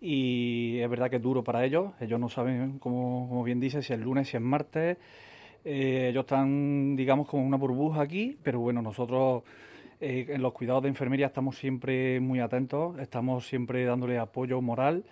y 0.00 0.78
es 0.78 0.88
verdad 0.88 1.10
que 1.10 1.16
es 1.16 1.22
duro 1.22 1.42
para 1.42 1.64
ellos. 1.64 1.92
Ellos 2.00 2.20
no 2.20 2.28
saben, 2.28 2.78
como, 2.78 3.28
como 3.28 3.42
bien 3.42 3.58
dice, 3.58 3.82
si 3.82 3.92
es 3.92 3.98
lunes, 3.98 4.28
si 4.28 4.36
es 4.36 4.42
martes. 4.42 4.98
Eh, 5.64 6.08
ellos 6.10 6.24
están, 6.24 6.94
digamos, 6.94 7.26
como 7.26 7.44
una 7.44 7.56
burbuja 7.56 8.02
aquí, 8.02 8.36
pero 8.42 8.60
bueno, 8.60 8.82
nosotros 8.82 9.42
eh, 10.00 10.26
en 10.28 10.42
los 10.42 10.52
cuidados 10.52 10.82
de 10.82 10.90
enfermería 10.90 11.26
estamos 11.26 11.56
siempre 11.56 12.20
muy 12.20 12.40
atentos, 12.40 12.98
estamos 12.98 13.46
siempre 13.46 13.84
dándole 13.84 14.18
apoyo 14.18 14.60
moral, 14.60 15.04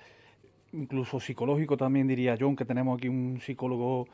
incluso 0.72 1.20
psicológico 1.20 1.76
también 1.76 2.06
diría 2.06 2.34
yo, 2.34 2.46
aunque 2.46 2.66
tenemos 2.66 2.98
aquí 2.98 3.08
un 3.08 3.40
psicólogo 3.40 4.06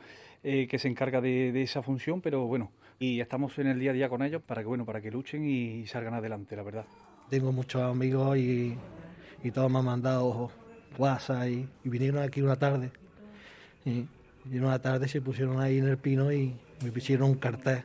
eh, 0.43 0.67
que 0.69 0.79
se 0.79 0.87
encarga 0.87 1.19
de, 1.19 1.61
esa 1.61 1.81
función, 1.81 2.21
pero 2.21 2.45
bueno, 2.45 2.71
y 2.99 3.19
estamos 3.19 3.57
en 3.59 3.67
el 3.67 3.79
día 3.79 3.91
a 3.91 3.93
día 3.93 4.09
con 4.09 4.23
ellos 4.23 4.41
para 4.41 4.61
que 4.61 4.67
bueno, 4.67 4.85
para 4.85 5.01
que 5.01 5.11
luchen 5.11 5.43
y, 5.45 5.85
salgan 5.87 6.13
adelante, 6.13 6.55
la 6.55 6.63
verdad. 6.63 6.85
Tengo 7.29 7.51
muchos 7.51 7.81
amigos 7.81 8.37
y, 8.37 8.77
y 9.43 9.51
todos 9.51 9.69
me 9.69 9.79
han 9.79 9.85
mandado 9.85 10.51
WhatsApp 10.97 11.47
y, 11.49 11.67
vinieron 11.83 12.23
aquí 12.23 12.41
una 12.41 12.55
tarde. 12.55 12.91
Y 14.45 14.57
una 14.57 14.79
tarde 14.79 15.07
se 15.07 15.21
pusieron 15.21 15.59
ahí 15.59 15.77
en 15.77 15.87
el 15.87 15.97
pino 15.97 16.31
y 16.31 16.55
me 16.83 16.91
pusieron 16.91 17.29
un 17.29 17.35
cartel 17.35 17.83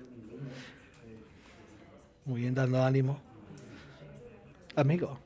muy 2.24 2.40
bien, 2.40 2.54
dando 2.54 2.82
ánimo. 2.82 3.18
Amigos. 4.76 5.18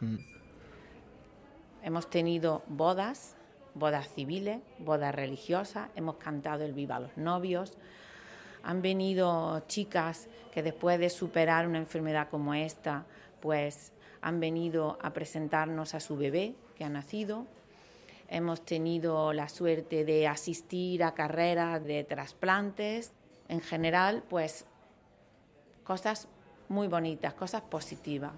Mm. 0.00 0.16
Hemos 1.82 2.10
tenido 2.10 2.62
bodas, 2.66 3.36
bodas 3.74 4.08
civiles, 4.12 4.60
bodas 4.78 5.14
religiosas, 5.14 5.88
hemos 5.94 6.16
cantado 6.16 6.64
el 6.64 6.72
Viva 6.72 6.98
los 6.98 7.16
novios. 7.16 7.78
Han 8.64 8.82
venido 8.82 9.62
chicas 9.68 10.28
que 10.52 10.62
después 10.62 10.98
de 10.98 11.08
superar 11.08 11.68
una 11.68 11.78
enfermedad 11.78 12.28
como 12.30 12.52
esta, 12.52 13.06
pues 13.40 13.92
han 14.20 14.40
venido 14.40 14.98
a 15.00 15.12
presentarnos 15.12 15.94
a 15.94 16.00
su 16.00 16.16
bebé 16.16 16.54
que 16.76 16.84
ha 16.84 16.90
nacido. 16.90 17.46
Hemos 18.32 18.64
tenido 18.64 19.32
la 19.32 19.48
suerte 19.48 20.04
de 20.04 20.28
asistir 20.28 21.02
a 21.02 21.14
carreras 21.14 21.84
de 21.84 22.04
trasplantes. 22.04 23.12
En 23.48 23.60
general, 23.60 24.22
pues 24.28 24.66
cosas 25.82 26.28
muy 26.68 26.86
bonitas, 26.86 27.34
cosas 27.34 27.62
positivas. 27.62 28.30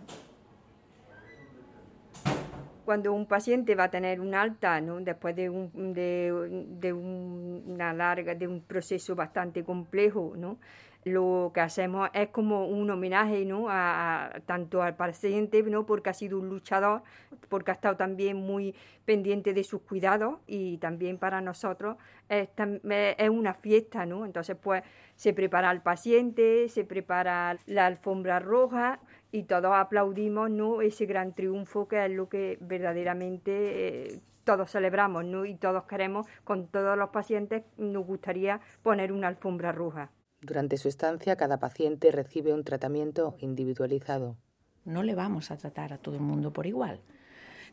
Cuando 2.87 3.13
un 3.13 3.27
paciente 3.27 3.75
va 3.75 3.85
a 3.85 3.91
tener 3.91 4.19
un 4.19 4.35
alta, 4.35 4.81
¿no? 4.81 4.99
después 4.99 5.37
de, 5.37 5.51
un, 5.51 5.93
de, 5.93 6.67
de 6.81 6.93
una 6.95 7.93
larga, 7.93 8.35
de 8.35 8.49
un 8.49 8.63
proceso 8.63 9.15
bastante 9.15 9.63
complejo, 9.63 10.33
¿no? 10.37 10.59
Lo 11.05 11.51
que 11.55 11.61
hacemos 11.61 12.09
es 12.13 12.29
como 12.29 12.67
un 12.67 12.91
homenaje 12.91 13.45
¿no? 13.45 13.67
a, 13.69 14.31
tanto 14.47 14.83
al 14.83 14.95
paciente, 14.95 15.63
¿no? 15.63 15.85
porque 15.85 16.11
ha 16.11 16.15
sido 16.15 16.39
un 16.39 16.49
luchador, 16.49 17.03
porque 17.49 17.73
ha 17.73 17.75
estado 17.75 17.97
también 17.97 18.37
muy 18.37 18.75
pendiente 19.05 19.53
de 19.53 19.65
sus 19.65 19.83
cuidados 19.83 20.39
y 20.47 20.79
también 20.79 21.19
para 21.19 21.41
nosotros 21.41 21.97
es, 22.29 22.49
es 22.57 23.31
una 23.31 23.55
fiesta, 23.55 24.07
¿no? 24.07 24.25
Entonces, 24.25 24.57
pues 24.57 24.85
se 25.17 25.33
prepara 25.33 25.71
el 25.71 25.83
paciente, 25.83 26.69
se 26.69 26.85
prepara 26.85 27.57
la 27.67 27.87
alfombra 27.87 28.39
roja 28.39 29.01
y 29.31 29.45
todos 29.45 29.73
aplaudimos 29.75 30.51
¿no? 30.51 30.83
ese 30.83 31.07
gran 31.07 31.35
triunfo 31.35 31.89
que 31.89 32.05
es 32.05 32.11
lo 32.11 32.29
que 32.29 32.59
verdaderamente 32.61 34.13
eh, 34.15 34.21
todos 34.45 34.71
celebramos 34.71 35.25
¿no? 35.25 35.45
y 35.45 35.55
todos 35.55 35.85
queremos, 35.85 36.27
con 36.45 36.69
todos 36.69 36.97
los 36.97 37.11
pacientes, 37.11 37.65
nos 37.77 38.07
gustaría 38.07 38.61
poner 38.83 39.13
una 39.13 39.29
alfombra 39.29 39.73
roja. 39.73 40.11
Durante 40.43 40.77
su 40.77 40.89
estancia, 40.89 41.37
cada 41.37 41.61
paciente 41.61 42.11
recibe 42.11 42.53
un 42.53 42.65
tratamiento 42.65 43.37
individualizado. 43.39 44.37
No 44.85 45.05
le 45.05 45.15
vamos 45.15 45.53
a 45.53 45.57
tratar 45.57 45.93
a 45.93 45.99
todo 45.99 46.17
el 46.17 46.21
mundo 46.21 46.53
por 46.53 46.67
igual. 46.67 47.01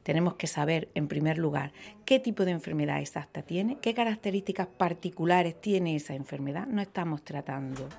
Tenemos 0.03 0.35
que 0.35 0.45
saber, 0.45 0.87
en 0.93 1.07
primer 1.07 1.39
lugar, 1.39 1.73
qué 2.05 2.19
tipo 2.19 2.45
de 2.45 2.51
enfermedad 2.51 2.99
exacta 2.99 3.41
tiene, 3.41 3.79
qué 3.81 3.95
características 3.95 4.67
particulares 4.67 5.59
tiene 5.59 5.95
esa 5.95 6.13
enfermedad. 6.13 6.67
No 6.67 6.79
estamos 6.79 7.23
tratando 7.23 7.89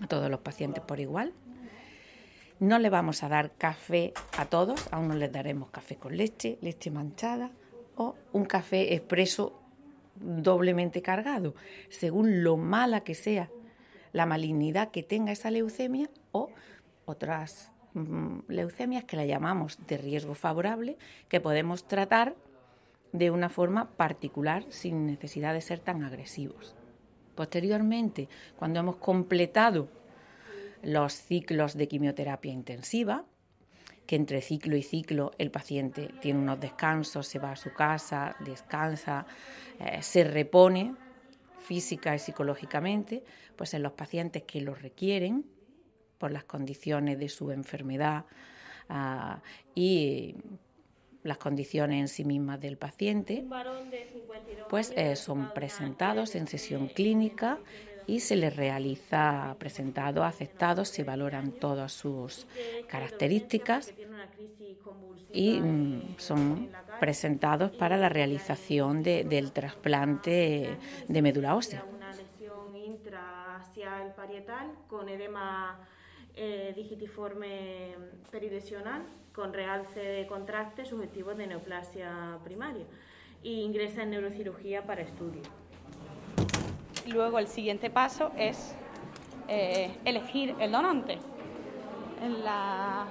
a 0.00 0.08
todos 0.08 0.28
los 0.28 0.40
pacientes 0.40 0.82
por 0.82 0.98
igual. 0.98 1.32
No 2.58 2.80
le 2.80 2.90
vamos 2.90 3.22
a 3.22 3.28
dar 3.28 3.52
café 3.52 4.12
a 4.36 4.46
todos, 4.46 4.88
a 4.90 4.98
unos 4.98 5.18
les 5.18 5.30
daremos 5.30 5.70
café 5.70 5.94
con 5.94 6.16
leche, 6.16 6.58
leche 6.62 6.90
manchada 6.90 7.52
o 7.94 8.16
un 8.32 8.44
café 8.44 8.92
expreso 8.92 9.60
doblemente 10.16 11.00
cargado, 11.00 11.54
según 11.90 12.42
lo 12.42 12.56
mala 12.56 13.02
que 13.02 13.14
sea 13.14 13.48
la 14.14 14.26
malignidad 14.26 14.92
que 14.92 15.02
tenga 15.02 15.32
esa 15.32 15.50
leucemia 15.50 16.08
o 16.30 16.48
otras 17.04 17.72
mm, 17.94 18.38
leucemias 18.48 19.04
que 19.04 19.16
la 19.16 19.26
llamamos 19.26 19.78
de 19.88 19.98
riesgo 19.98 20.34
favorable, 20.34 20.96
que 21.28 21.40
podemos 21.40 21.86
tratar 21.88 22.36
de 23.12 23.32
una 23.32 23.48
forma 23.48 23.90
particular 23.90 24.64
sin 24.68 25.06
necesidad 25.06 25.52
de 25.52 25.60
ser 25.60 25.80
tan 25.80 26.04
agresivos. 26.04 26.76
Posteriormente, 27.34 28.28
cuando 28.56 28.78
hemos 28.78 28.96
completado 28.96 29.88
los 30.82 31.12
ciclos 31.12 31.76
de 31.76 31.88
quimioterapia 31.88 32.52
intensiva, 32.52 33.24
que 34.06 34.14
entre 34.14 34.42
ciclo 34.42 34.76
y 34.76 34.82
ciclo 34.82 35.32
el 35.38 35.50
paciente 35.50 36.10
tiene 36.20 36.38
unos 36.38 36.60
descansos, 36.60 37.26
se 37.26 37.40
va 37.40 37.52
a 37.52 37.56
su 37.56 37.72
casa, 37.72 38.36
descansa, 38.44 39.26
eh, 39.80 40.02
se 40.02 40.22
repone 40.22 40.94
física 41.64 42.14
y 42.14 42.18
psicológicamente, 42.18 43.24
pues 43.56 43.74
en 43.74 43.82
los 43.82 43.92
pacientes 43.92 44.42
que 44.42 44.60
lo 44.60 44.74
requieren 44.74 45.44
por 46.18 46.30
las 46.30 46.44
condiciones 46.44 47.18
de 47.18 47.28
su 47.28 47.50
enfermedad 47.50 48.26
ah, 48.88 49.42
y 49.74 50.36
las 51.22 51.38
condiciones 51.38 52.00
en 52.00 52.08
sí 52.08 52.24
mismas 52.24 52.60
del 52.60 52.76
paciente, 52.76 53.44
pues 54.68 54.92
eh, 54.94 55.16
son 55.16 55.52
presentados 55.54 56.34
en 56.34 56.46
sesión 56.46 56.88
clínica 56.88 57.58
y 58.06 58.20
se 58.20 58.36
les 58.36 58.54
realiza 58.54 59.56
presentado, 59.58 60.24
aceptado, 60.24 60.84
se 60.84 61.02
valoran 61.02 61.52
todas 61.52 61.92
sus 61.92 62.46
características 62.88 63.94
y 65.32 65.60
mm, 65.60 66.18
son 66.18 66.68
presentados 67.00 67.70
para 67.72 67.96
la 67.96 68.08
realización 68.08 69.02
del 69.02 69.52
trasplante 69.52 70.78
de 71.08 71.22
médula 71.22 71.54
ósea. 71.54 71.84
Una 71.94 72.10
lesión 72.12 72.76
intracial 72.76 74.14
parietal 74.14 74.72
con 74.88 75.08
edema 75.08 75.78
eh, 76.36 76.72
digitiforme 76.74 77.94
perilesional 78.30 79.02
con 79.32 79.52
realce 79.52 80.00
de 80.00 80.26
contraste 80.26 80.84
subjetivo 80.84 81.34
de 81.34 81.46
neoplasia 81.46 82.38
primaria 82.44 82.84
e 83.42 83.50
ingresa 83.50 84.02
en 84.02 84.10
neurocirugía 84.10 84.82
para 84.82 85.02
estudio. 85.02 85.42
Luego 87.06 87.38
el 87.38 87.46
siguiente 87.46 87.90
paso 87.90 88.32
es 88.36 88.74
eh, 89.48 89.94
elegir 90.04 90.54
el 90.58 90.72
donante. 90.72 91.18
En 92.22 92.42
la 92.44 93.06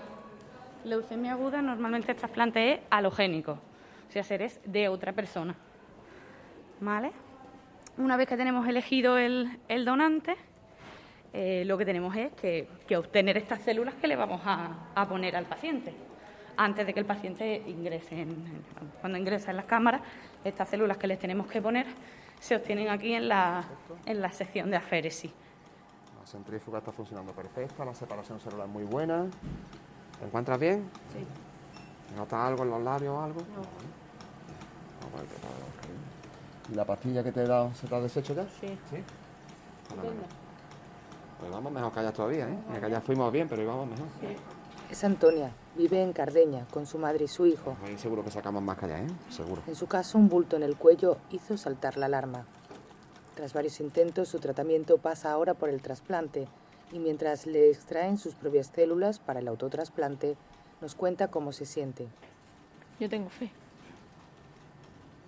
leucemia 0.84 1.34
aguda 1.34 1.62
normalmente 1.62 2.12
el 2.12 2.18
trasplante 2.18 2.74
es 2.74 2.80
halogénico, 2.90 3.60
sea, 4.22 4.38
es 4.38 4.60
de 4.66 4.88
otra 4.90 5.14
persona. 5.14 5.56
¿Vale? 6.80 7.12
Una 7.98 8.18
vez 8.18 8.28
que 8.28 8.38
tenemos 8.38 8.68
elegido 8.68 9.18
el, 9.18 9.60
donante, 9.86 10.36
eh, 11.32 11.64
lo 11.66 11.78
que 11.78 11.86
tenemos 11.86 12.16
es 12.16 12.32
que, 12.34 12.68
obtener 12.98 13.38
estas 13.38 13.62
células 13.62 13.96
que 13.96 14.08
le 14.08 14.16
vamos 14.16 14.42
a, 14.46 15.06
poner 15.08 15.36
al 15.36 15.46
paciente 15.46 15.94
antes 16.58 16.86
de 16.86 16.94
que 16.94 17.00
el 17.00 17.06
paciente 17.06 17.64
ingrese. 17.66 18.28
cuando 19.02 19.18
ingresa 19.18 19.52
en 19.52 19.58
las 19.58 19.66
cámaras, 19.66 20.02
estas 20.44 20.70
células 20.70 20.98
que 20.98 21.08
les 21.08 21.18
tenemos 21.18 21.48
que 21.48 21.62
poner 21.62 21.88
se 22.40 22.56
obtienen 22.56 22.90
aquí 22.90 23.14
en 23.14 23.30
la, 23.30 23.64
en 24.06 24.22
la 24.22 24.32
sección 24.32 24.70
de 24.70 24.78
aféresis. 24.78 25.32
La 26.20 26.28
centrífuga 26.28 26.80
está 26.80 26.92
funcionando 26.92 27.32
perfecta, 27.32 27.86
la 27.86 27.96
separación 27.96 28.40
celular 28.40 28.68
muy 28.68 28.84
buena. 28.84 29.26
¿Te 30.20 30.26
encuentras 30.26 30.60
bien? 30.60 30.90
Sí. 31.14 31.26
¿Notas 32.16 32.40
algo 32.40 32.64
en 32.64 32.70
los 32.70 32.82
labios 32.82 33.14
o 33.16 33.22
algo? 33.22 33.40
No. 33.40 34.03
¿Y 36.72 36.76
la 36.76 36.86
pastilla 36.86 37.24
que 37.24 37.32
te 37.32 37.44
he 37.44 37.48
dado 37.48 37.74
se 37.74 37.88
te 37.88 37.96
ha 37.96 38.00
deshecho 38.00 38.34
ya? 38.34 38.44
Sí. 38.62 38.68
¿Sí? 38.90 39.04
Pues 41.40 41.52
vamos 41.52 41.72
mejor 41.72 41.92
que 41.92 42.00
allá 42.00 42.14
todavía, 42.14 42.50
¿eh? 42.50 42.58
Que 42.80 42.86
allá 42.86 43.02
fuimos 43.02 43.32
bien, 43.32 43.50
pero 43.50 43.62
íbamos 43.62 43.88
mejor. 43.88 44.08
Es 44.90 45.04
Antonia, 45.04 45.52
vive 45.76 46.02
en 46.02 46.14
Cardeña 46.14 46.66
con 46.72 46.86
su 46.86 46.98
madre 46.98 47.26
y 47.26 47.28
su 47.28 47.46
hijo. 47.46 47.76
Ahí 47.86 47.98
seguro 47.98 48.24
que 48.24 48.32
sacamos 48.32 48.64
más 48.64 48.78
que 48.78 48.86
allá, 48.86 49.00
¿eh? 49.00 49.08
Seguro. 49.30 49.62
En 49.68 49.76
su 49.76 49.88
caso, 49.88 50.18
un 50.18 50.30
bulto 50.30 50.56
en 50.56 50.64
el 50.64 50.78
cuello 50.78 51.18
hizo 51.32 51.58
saltar 51.58 51.98
la 51.98 52.06
alarma. 52.06 52.46
Tras 53.36 53.54
varios 53.54 53.80
intentos, 53.80 54.30
su 54.30 54.40
tratamiento 54.40 55.00
pasa 55.00 55.32
ahora 55.32 55.54
por 55.56 55.70
el 55.70 55.82
trasplante 55.82 56.48
y 56.92 57.00
mientras 57.00 57.48
le 57.48 57.72
extraen 57.72 58.18
sus 58.18 58.36
propias 58.36 58.68
células 58.68 59.20
para 59.20 59.40
el 59.40 59.48
autotrasplante, 59.48 60.38
nos 60.80 60.96
cuenta 60.96 61.30
cómo 61.30 61.52
se 61.52 61.66
siente. 61.66 62.08
Yo 63.00 63.10
tengo 63.10 63.30
fe. 63.30 63.52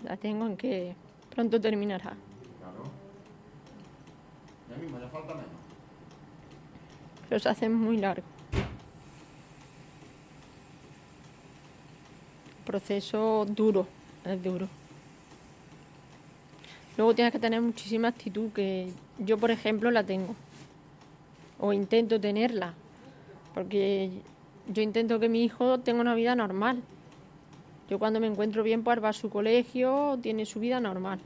La 0.06 0.18
tengo 0.18 0.46
en 0.46 0.56
que 0.56 0.96
pronto 1.34 1.60
terminará. 1.60 2.14
Claro. 2.60 2.84
Ya 4.70 4.78
mismo, 4.78 5.00
ya 5.00 5.10
falta 5.10 5.34
menos. 5.34 5.50
Pero 7.28 7.40
se 7.40 7.50
hace 7.50 7.70
muy 7.70 7.98
largo. 7.98 8.24
Proceso 12.66 13.46
duro, 13.50 13.88
es 14.24 14.44
duro. 14.44 14.68
Luego 16.98 17.16
tienes 17.16 17.32
que 17.32 17.40
tener 17.40 17.62
muchísima 17.62 18.10
actitud, 18.10 18.52
que 18.52 18.92
yo, 19.18 19.40
por 19.40 19.50
ejemplo, 19.50 19.90
la 19.90 20.04
tengo. 20.04 20.36
O 21.60 21.74
intento 21.74 22.22
tenerla. 22.22 22.76
Porque 23.56 24.12
yo 24.68 24.84
intento 24.84 25.20
que 25.20 25.30
mi 25.30 25.44
hijo 25.44 25.80
tenga 25.80 26.02
una 26.02 26.14
vida 26.14 26.36
normal. 26.36 26.84
Yo 27.90 28.00
cuando 28.00 28.20
me 28.20 28.28
encuentro 28.28 28.64
bien, 28.64 28.84
pues 28.84 29.04
va 29.04 29.10
a 29.10 29.14
su 29.14 29.30
colegio, 29.30 30.18
tiene 30.22 30.46
su 30.46 30.60
vida 30.60 30.80
normal. 30.80 31.20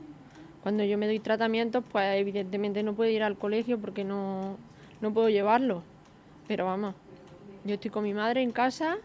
Cuando 0.62 0.84
yo 0.84 0.98
me 0.98 1.06
doy 1.06 1.18
tratamientos, 1.20 1.82
pues 1.90 2.20
evidentemente 2.20 2.82
no 2.82 2.92
puede 2.92 3.12
ir 3.12 3.22
al 3.22 3.36
colegio 3.36 3.78
porque 3.78 4.04
no, 4.04 4.56
no 5.00 5.12
puedo 5.12 5.30
llevarlo. 5.30 5.82
Pero 6.46 6.66
vamos, 6.66 6.94
yo 7.64 7.74
estoy 7.74 7.90
con 7.90 8.04
mi 8.04 8.12
madre 8.12 8.42
en 8.42 8.52
casa, 8.52 8.98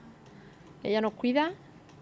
ella 0.83 0.99
nos 0.99 1.13
cuida, 1.13 1.53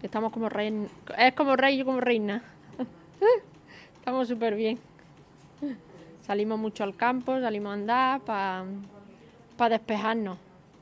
estamos 0.02 0.32
como 0.32 0.48
reina. 0.48 0.88
Es 1.16 1.34
como 1.34 1.54
rey 1.54 1.80
y 1.80 1.84
como 1.84 2.00
reina. 2.00 2.42
estamos 3.94 4.26
súper 4.26 4.56
bien. 4.56 4.78
Salimos 6.22 6.58
mucho 6.58 6.82
al 6.82 6.96
campo, 6.96 7.38
salimos 7.38 7.70
a 7.70 7.74
andar 7.74 8.20
para 8.22 9.68
despejarnos 9.68 10.38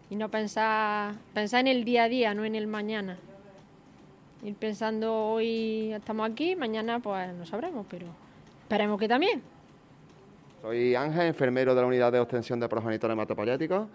y 0.08 0.16
no 0.16 0.30
pensar, 0.30 1.14
pensar 1.34 1.60
en 1.60 1.68
el 1.68 1.84
día 1.84 2.04
a 2.04 2.08
día, 2.08 2.32
no 2.32 2.44
en 2.44 2.54
el 2.54 2.66
mañana. 2.66 3.18
Ir 4.44 4.56
pensando 4.56 5.34
hoy 5.34 5.92
estamos 5.92 6.28
aquí, 6.28 6.56
mañana 6.56 6.98
pues 6.98 7.32
no 7.32 7.46
sabremos, 7.46 7.86
pero 7.88 8.06
esperemos 8.62 8.98
que 8.98 9.06
también. 9.06 9.40
Soy 10.60 10.96
Ángel, 10.96 11.28
enfermero 11.28 11.76
de 11.76 11.80
la 11.80 11.86
unidad 11.86 12.10
de 12.10 12.18
obtención 12.18 12.58
de 12.58 12.68
progenitores 12.68 13.14
hematopoyéticos. 13.14 13.86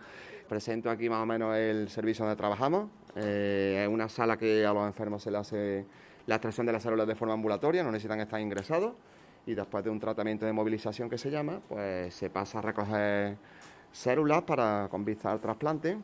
Presento 0.48 0.90
aquí 0.90 1.10
más 1.10 1.22
o 1.22 1.26
menos 1.26 1.54
el 1.58 1.90
servicio 1.90 2.24
donde 2.24 2.38
trabajamos. 2.38 2.90
Eh, 3.18 3.84
es 3.84 3.90
una 3.94 4.08
sala 4.08 4.38
que 4.38 4.66
a 4.66 4.72
los 4.72 4.88
enfermos 4.88 5.22
se 5.22 5.32
le 5.32 5.38
hace 5.38 5.86
la 6.28 6.36
extracción 6.36 6.66
de 6.66 6.72
las 6.72 6.84
células 6.84 7.08
de 7.08 7.16
forma 7.16 7.34
ambulatoria, 7.34 7.84
no 7.84 7.92
necesitan 7.92 8.22
estar 8.22 8.40
ingresados. 8.40 8.94
Y 9.46 9.54
después 9.54 9.84
de 9.84 9.90
un 9.90 10.00
tratamiento 10.00 10.46
de 10.46 10.54
movilización 10.54 11.10
que 11.10 11.18
se 11.18 11.30
llama, 11.30 11.60
pues 11.68 12.14
se 12.14 12.30
pasa 12.30 12.60
a 12.60 12.62
recoger 12.62 13.36
células 13.92 14.44
para 14.44 14.88
con 14.90 15.04
vista 15.04 15.30
al 15.30 15.42
trasplante. 15.42 15.98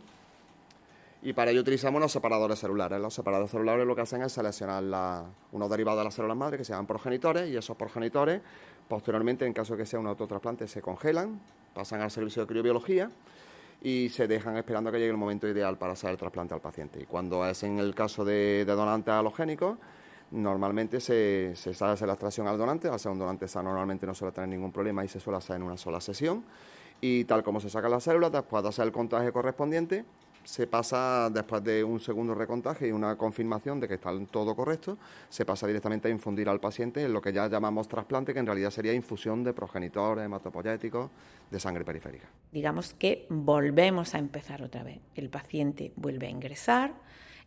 Y 1.25 1.31
para 1.31 1.51
ello 1.51 1.62
utilizamos 1.62 2.01
los 2.01 2.12
separadores 2.12 2.59
celulares. 2.59 2.99
Los 2.99 3.13
separadores 3.13 3.49
celulares 3.49 3.88
lo 3.88 3.95
que 3.95 4.01
hacen 4.01 4.21
es 4.23 4.33
seleccionar 4.33 4.83
unos 5.53 5.69
derivados 5.69 6.01
de 6.01 6.03
las 6.03 6.13
células 6.13 6.36
madre 6.36 6.57
que 6.57 6.65
se 6.65 6.73
llaman 6.73 6.86
progenitores 6.86 7.49
y 7.49 7.55
esos 7.55 7.77
progenitores 7.77 8.41
posteriormente, 8.89 9.45
en 9.45 9.53
caso 9.53 9.73
de 9.73 9.83
que 9.83 9.86
sea 9.86 10.01
un 10.01 10.07
autotrasplante, 10.07 10.67
se 10.67 10.81
congelan, 10.81 11.39
pasan 11.73 12.01
al 12.01 12.12
servicio 12.12 12.41
de 12.41 12.47
criobiología 12.49 13.09
y 13.81 14.09
se 14.09 14.27
dejan 14.27 14.57
esperando 14.57 14.89
a 14.89 14.93
que 14.93 14.99
llegue 14.99 15.12
el 15.12 15.17
momento 15.17 15.47
ideal 15.47 15.77
para 15.77 15.93
hacer 15.93 16.12
el 16.12 16.17
trasplante 16.17 16.55
al 16.55 16.62
paciente. 16.62 17.01
Y 17.01 17.05
cuando 17.05 17.47
es 17.47 17.63
en 17.63 17.79
el 17.79 17.95
caso 17.95 18.25
de, 18.25 18.65
de 18.65 18.73
donantes 18.73 19.13
halogénicos, 19.13 19.77
normalmente 20.31 20.99
se, 20.99 21.55
se 21.55 21.69
hace 21.69 22.05
la 22.05 22.13
extracción 22.13 22.47
al 22.47 22.57
donante, 22.57 22.89
al 22.89 22.99
ser 22.99 23.13
un 23.13 23.19
donante 23.19 23.47
sano 23.47 23.69
normalmente 23.69 24.05
no 24.05 24.13
suele 24.13 24.33
tener 24.33 24.49
ningún 24.49 24.73
problema 24.73 25.05
y 25.05 25.07
se 25.07 25.21
suele 25.21 25.38
hacer 25.38 25.55
en 25.55 25.63
una 25.63 25.77
sola 25.77 26.01
sesión. 26.01 26.43
Y 26.99 27.23
tal 27.23 27.43
como 27.43 27.62
se 27.62 27.69
sacan 27.69 27.91
las 27.91 28.03
células, 28.03 28.31
después 28.31 28.62
de 28.62 28.69
hacer 28.69 28.86
el 28.86 28.91
contaje 28.91 29.31
correspondiente, 29.31 30.03
se 30.43 30.67
pasa, 30.67 31.29
después 31.29 31.63
de 31.63 31.84
un 31.84 31.99
segundo 31.99 32.36
recontaje 32.36 32.88
y 32.88 32.91
una 32.91 33.17
confirmación 33.17 33.79
de 33.79 33.88
que 33.88 33.95
está 33.95 34.12
todo 34.32 34.56
correcto, 34.56 34.97
se 35.29 35.45
pasa 35.45 35.67
directamente 35.67 36.08
a 36.08 36.12
infundir 36.12 36.49
al 36.49 36.60
paciente 36.60 37.03
en 37.03 37.13
lo 37.13 37.21
que 37.21 37.34
ya 37.34 37.47
llamamos 37.47 37.88
trasplante, 37.88 38.34
que 38.34 38.39
en 38.39 38.45
realidad 38.45 38.69
sería 38.69 38.93
infusión 38.93 39.43
de 39.43 39.53
progenitores 39.53 40.25
hematopoyéticos 40.25 41.10
de 41.49 41.60
sangre 41.60 41.86
periférica. 41.86 42.27
Digamos 42.51 42.93
que 42.93 43.25
volvemos 43.29 44.15
a 44.15 44.19
empezar 44.19 44.62
otra 44.62 44.84
vez. 44.84 44.99
El 45.15 45.29
paciente 45.29 45.93
vuelve 45.95 46.27
a 46.27 46.29
ingresar, 46.29 46.93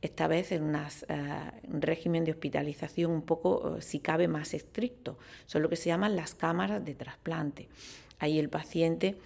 esta 0.03 0.27
vez 0.29 0.53
en 0.53 0.65
un 0.65 1.83
régimen 1.83 2.25
de 2.25 2.33
hospitalización 2.33 3.11
un 3.11 3.23
poco, 3.23 3.81
si 3.81 4.01
cabe, 4.01 4.29
más 4.29 4.55
estricto. 4.55 5.19
Son 5.47 5.63
lo 5.63 5.69
que 5.69 5.77
se 5.77 5.89
llaman 5.89 6.17
las 6.17 6.35
cámaras 6.35 6.85
de 6.85 6.95
trasplante. 6.95 7.69
Ahí 8.19 8.39
el 8.39 8.49
paciente 8.49 9.17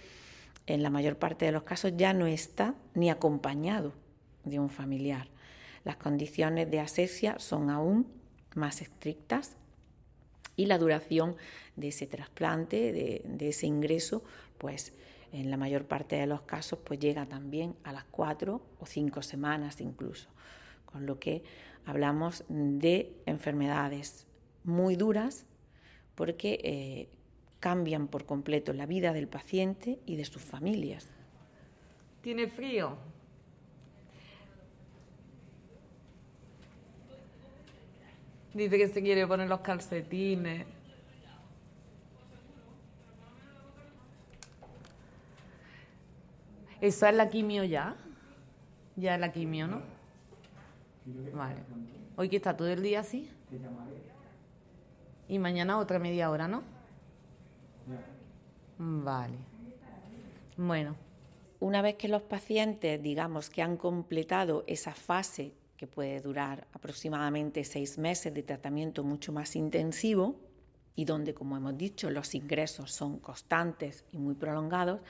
en 0.67 0.83
la 0.83 0.89
mayor 0.89 1.17
parte 1.17 1.45
de 1.45 1.51
los 1.51 1.63
casos 1.63 1.93
ya 1.95 2.13
no 2.13 2.27
está 2.27 2.75
ni 2.93 3.09
acompañado 3.09 3.93
de 4.43 4.59
un 4.59 4.69
familiar. 4.69 5.27
Las 5.83 5.97
condiciones 5.97 6.69
de 6.69 6.79
asepsia 6.79 7.39
son 7.39 7.69
aún 7.69 8.07
más 8.55 8.81
estrictas 8.81 9.57
y 10.55 10.65
la 10.65 10.77
duración 10.77 11.35
de 11.75 11.87
ese 11.87 12.05
trasplante, 12.07 12.91
de, 12.91 13.49
ese 13.49 13.65
ingreso, 13.65 14.23
pues 14.57 14.93
en 15.31 15.49
la 15.49 15.57
mayor 15.57 15.85
parte 15.85 16.17
de 16.17 16.27
los 16.27 16.41
casos 16.41 16.79
pues 16.83 16.99
llega 16.99 17.25
también 17.25 17.75
a 17.83 17.93
las 17.93 18.03
cuatro 18.03 18.61
o 18.79 18.85
cinco 18.85 19.21
semanas 19.21 19.81
incluso, 19.81 20.29
con 20.85 21.05
lo 21.05 21.19
que 21.19 21.43
hablamos 21.85 22.43
de 22.49 23.15
enfermedades 23.25 24.27
muy 24.63 24.95
duras 24.95 25.45
porque 26.15 26.59
eh, 26.63 27.09
cambian 27.61 28.07
por 28.07 28.25
completo 28.25 28.73
la 28.73 28.85
vida 28.85 29.13
del 29.13 29.29
paciente 29.29 29.99
y 30.05 30.17
de 30.17 30.25
sus 30.25 30.41
familias. 30.41 31.07
¿Tiene 32.21 32.47
frío? 32.47 32.97
Dice 38.53 38.77
que 38.77 38.87
se 38.89 39.01
quiere 39.01 39.25
poner 39.25 39.47
los 39.47 39.61
calcetines. 39.61 40.65
¿Eso 46.81 47.05
es 47.05 47.15
la 47.15 47.29
quimio 47.29 47.63
ya? 47.63 47.95
Ya 48.95 49.13
es 49.13 49.21
la 49.21 49.31
quimio, 49.31 49.67
¿no? 49.67 49.81
Vale. 51.33 51.57
Hoy 52.17 52.27
que 52.27 52.37
está 52.37 52.57
todo 52.57 52.67
el 52.67 52.81
día 52.81 53.01
así. 53.01 53.29
Y 55.29 55.37
mañana 55.37 55.77
otra 55.77 55.99
media 55.99 56.29
hora, 56.31 56.47
¿no? 56.47 56.80
Vale. 58.83 59.37
Bueno. 60.57 60.95
Una 61.59 61.83
vez 61.83 61.93
que 61.93 62.07
los 62.07 62.23
pacientes, 62.23 62.99
digamos, 63.03 63.51
que 63.51 63.61
han 63.61 63.77
completado 63.77 64.63
esa 64.65 64.95
fase 64.95 65.53
que 65.77 65.85
puede 65.85 66.19
durar 66.19 66.65
aproximadamente 66.73 67.63
seis 67.63 67.99
meses 67.99 68.33
de 68.33 68.41
tratamiento 68.41 69.03
mucho 69.03 69.31
más 69.31 69.55
intensivo 69.55 70.35
y 70.95 71.05
donde, 71.05 71.35
como 71.35 71.55
hemos 71.55 71.77
dicho, 71.77 72.09
los 72.09 72.33
ingresos 72.33 72.91
son 72.91 73.19
constantes 73.19 74.03
y 74.11 74.17
muy 74.17 74.33
prolongados, 74.33 75.01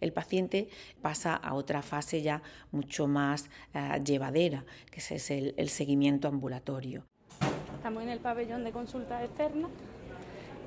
el 0.00 0.12
paciente 0.12 0.68
pasa 1.00 1.36
a 1.36 1.54
otra 1.54 1.80
fase 1.80 2.22
ya 2.22 2.42
mucho 2.72 3.06
más 3.06 3.48
eh, 3.72 4.02
llevadera, 4.04 4.64
que 4.90 4.98
es 4.98 5.30
el, 5.30 5.54
el 5.56 5.68
seguimiento 5.68 6.26
ambulatorio. 6.26 7.04
Estamos 7.76 8.02
en 8.02 8.08
el 8.08 8.18
pabellón 8.18 8.64
de 8.64 8.72
consultas 8.72 9.22
externas 9.22 9.70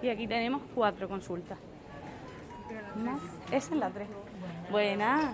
y 0.02 0.08
aquí 0.08 0.26
tenemos 0.26 0.62
cuatro 0.74 1.10
consultas. 1.10 1.58
Esa 3.52 3.74
es 3.74 3.80
la 3.80 3.90
tres. 3.90 4.08
Buena. 4.70 5.34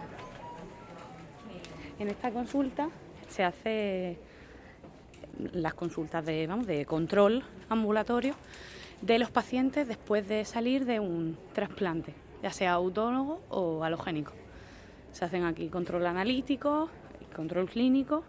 En 1.99 2.07
esta 2.07 2.31
consulta 2.31 2.89
se 3.27 3.43
hace 3.43 4.19
las 5.53 5.73
consultas 5.73 6.25
de, 6.25 6.45
vamos, 6.47 6.67
de 6.67 6.85
control 6.85 7.43
ambulatorio 7.69 8.35
de 9.01 9.19
los 9.19 9.31
pacientes 9.31 9.87
después 9.87 10.27
de 10.27 10.45
salir 10.45 10.85
de 10.85 10.99
un 10.99 11.37
trasplante, 11.53 12.13
ya 12.41 12.51
sea 12.51 12.73
autólogo 12.73 13.41
o 13.49 13.83
halogénico. 13.83 14.33
Se 15.11 15.25
hacen 15.25 15.43
aquí 15.43 15.67
control 15.69 16.05
analítico, 16.05 16.89
control 17.35 17.69
clínico 17.69 18.23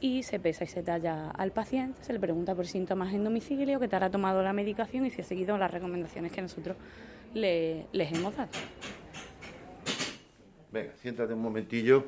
y 0.00 0.22
se 0.22 0.40
pesa 0.40 0.64
y 0.64 0.68
se 0.68 0.82
talla 0.82 1.30
al 1.30 1.52
paciente, 1.52 2.02
se 2.02 2.12
le 2.12 2.20
pregunta 2.20 2.54
por 2.54 2.66
síntomas 2.66 3.12
en 3.12 3.24
domicilio, 3.24 3.78
que 3.78 3.88
te 3.88 3.96
ha 3.96 4.10
tomado 4.10 4.42
la 4.42 4.52
medicación 4.52 5.04
y 5.04 5.10
si 5.10 5.20
ha 5.20 5.24
seguido 5.24 5.58
las 5.58 5.70
recomendaciones 5.70 6.32
que 6.32 6.40
nosotros 6.40 6.76
le, 7.34 7.86
les 7.92 8.12
hemos 8.12 8.36
dado. 8.36 8.50
Venga, 10.72 10.92
siéntate 10.96 11.34
un 11.34 11.42
momentillo, 11.42 12.06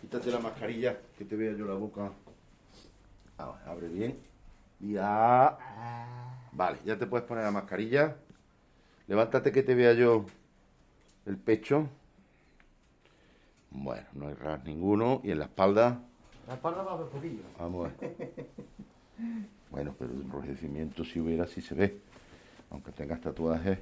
quítate 0.00 0.30
la 0.30 0.40
mascarilla, 0.40 0.98
que 1.16 1.24
te 1.24 1.36
vea 1.36 1.52
yo 1.52 1.66
la 1.66 1.74
boca. 1.74 2.12
Ahora, 3.38 3.62
abre 3.66 3.88
bien. 3.88 4.18
Ya. 4.80 5.56
Vale, 6.52 6.78
ya 6.84 6.98
te 6.98 7.06
puedes 7.06 7.26
poner 7.26 7.44
la 7.44 7.50
mascarilla. 7.50 8.16
Levántate 9.06 9.52
que 9.52 9.62
te 9.62 9.74
vea 9.74 9.92
yo 9.92 10.26
el 11.26 11.36
pecho. 11.36 11.88
Bueno, 13.70 14.06
no 14.14 14.28
hay 14.28 14.34
ras 14.34 14.64
ninguno. 14.64 15.20
Y 15.22 15.30
en 15.30 15.38
la 15.38 15.44
espalda. 15.44 16.00
La 16.48 16.54
espalda 16.54 16.82
va 16.82 16.94
a 16.94 16.96
ver 16.96 17.08
poquillo. 17.08 17.42
Vamos 17.58 17.86
a 17.86 17.92
ver. 18.00 18.16
Bueno, 19.70 19.94
pero 19.98 20.12
el 20.12 20.22
enrojecimiento 20.22 21.04
si 21.04 21.20
hubiera, 21.20 21.46
sí 21.46 21.60
se 21.60 21.74
ve. 21.74 22.00
Aunque 22.70 22.90
tengas 22.92 23.20
tatuajes. 23.20 23.78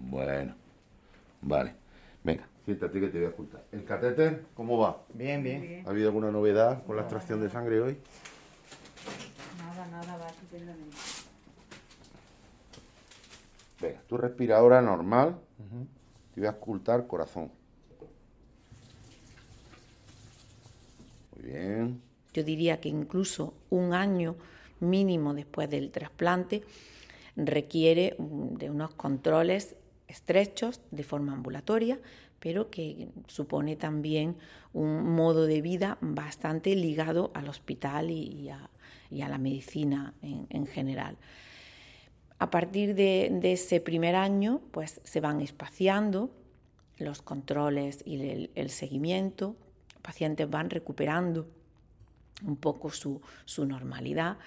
Bueno. 0.00 0.54
Vale. 1.42 1.74
Venga, 2.22 2.46
siéntate 2.64 3.00
que 3.00 3.08
te 3.08 3.18
voy 3.18 3.26
a 3.26 3.30
ocultar. 3.30 3.64
¿El 3.72 3.84
catéter 3.84 4.44
cómo 4.54 4.78
va? 4.78 5.02
Bien, 5.14 5.42
bien. 5.42 5.82
¿Ha 5.86 5.90
habido 5.90 6.08
alguna 6.08 6.30
novedad 6.30 6.84
con 6.84 6.96
la 6.96 7.02
extracción 7.02 7.40
de 7.40 7.48
sangre 7.48 7.80
hoy? 7.80 7.98
Nada, 9.58 9.86
nada, 9.86 10.16
va 10.16 10.28
estupendamente. 10.28 10.96
Venga, 13.80 14.00
tú 14.06 14.16
respira 14.18 14.58
ahora 14.58 14.82
normal. 14.82 15.36
Te 16.34 16.40
voy 16.40 16.48
a 16.48 16.52
ocultar 16.52 17.06
corazón. 17.06 17.50
Muy 21.36 21.50
bien. 21.50 22.02
Yo 22.34 22.44
diría 22.44 22.80
que 22.80 22.88
incluso 22.88 23.54
un 23.70 23.94
año 23.94 24.36
mínimo 24.80 25.34
después 25.34 25.68
del 25.70 25.90
trasplante 25.90 26.62
requiere 27.36 28.16
mm, 28.18 28.56
de 28.56 28.70
unos 28.70 28.92
controles 28.94 29.76
estrechos 30.10 30.80
de 30.90 31.02
forma 31.02 31.32
ambulatoria, 31.32 31.98
pero 32.38 32.70
que 32.70 33.08
supone 33.26 33.76
también 33.76 34.36
un 34.72 35.14
modo 35.14 35.46
de 35.46 35.60
vida 35.60 35.98
bastante 36.00 36.74
ligado 36.74 37.30
al 37.34 37.48
hospital 37.48 38.10
y 38.10 38.48
a, 38.50 38.68
la 39.10 39.38
medicina 39.38 40.14
en, 40.22 40.46
en 40.50 40.66
general. 40.66 41.16
A 42.38 42.50
partir 42.50 42.94
de, 42.94 43.38
ese 43.42 43.80
primer 43.80 44.14
año, 44.16 44.62
pues 44.70 45.02
se 45.04 45.20
van 45.20 45.42
espaciando 45.42 46.30
los 46.96 47.20
controles 47.20 48.02
y 48.06 48.20
el, 48.28 48.50
el 48.54 48.70
seguimiento, 48.70 49.56
los 49.92 50.02
pacientes 50.02 50.48
van 50.48 50.70
recuperando 50.70 51.46
un 52.44 52.56
poco 52.56 52.90
su, 52.90 53.20
su, 53.44 53.66
normalidad, 53.66 54.38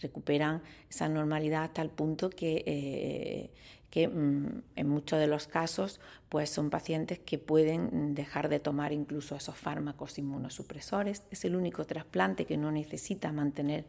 recuperan 0.00 0.62
esa 0.88 1.08
normalidad 1.08 1.64
hasta 1.64 1.82
el 1.82 1.90
punto 1.90 2.30
que, 2.30 2.62
eh, 2.66 3.50
que 3.90 4.08
mm, 4.08 4.62
en 4.76 4.88
muchos 4.88 5.18
de 5.18 5.26
los 5.26 5.46
casos 5.46 6.00
pues 6.28 6.50
son 6.50 6.70
pacientes 6.70 7.18
que 7.18 7.38
pueden 7.38 8.14
dejar 8.14 8.48
de 8.48 8.60
tomar 8.60 8.92
incluso 8.92 9.36
esos 9.36 9.56
fármacos 9.56 10.18
inmunosupresores. 10.18 11.24
Es 11.30 11.44
el 11.44 11.56
único 11.56 11.84
trasplante 11.84 12.46
que 12.46 12.56
no 12.56 12.70
necesita 12.70 13.32
mantener 13.32 13.84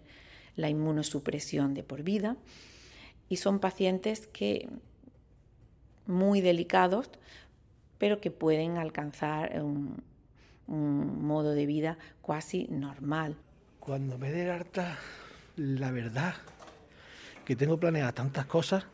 la 0.56 0.70
inmunosupresión 0.70 1.74
de 1.74 1.84
por 1.84 2.04
vida 2.04 2.36
y 3.30 3.38
son 3.38 3.60
pacientes 3.60 4.28
que 4.28 4.68
muy 6.06 6.42
delicados 6.42 7.10
pero 8.02 8.20
que 8.20 8.32
pueden 8.32 8.80
alcanzar 8.80 9.62
un, 9.62 10.02
un 10.66 11.24
modo 11.24 11.52
de 11.52 11.68
vida 11.68 12.00
casi 12.26 12.68
normal. 12.70 13.36
Cuando 13.82 14.20
me 14.20 14.32
dé 14.32 14.52
harta, 14.52 14.96
la 15.58 15.90
verdad 15.90 16.36
que 17.44 17.56
tengo 17.56 17.80
planeadas 17.80 18.14
tantas 18.14 18.46
cosas 18.46 18.86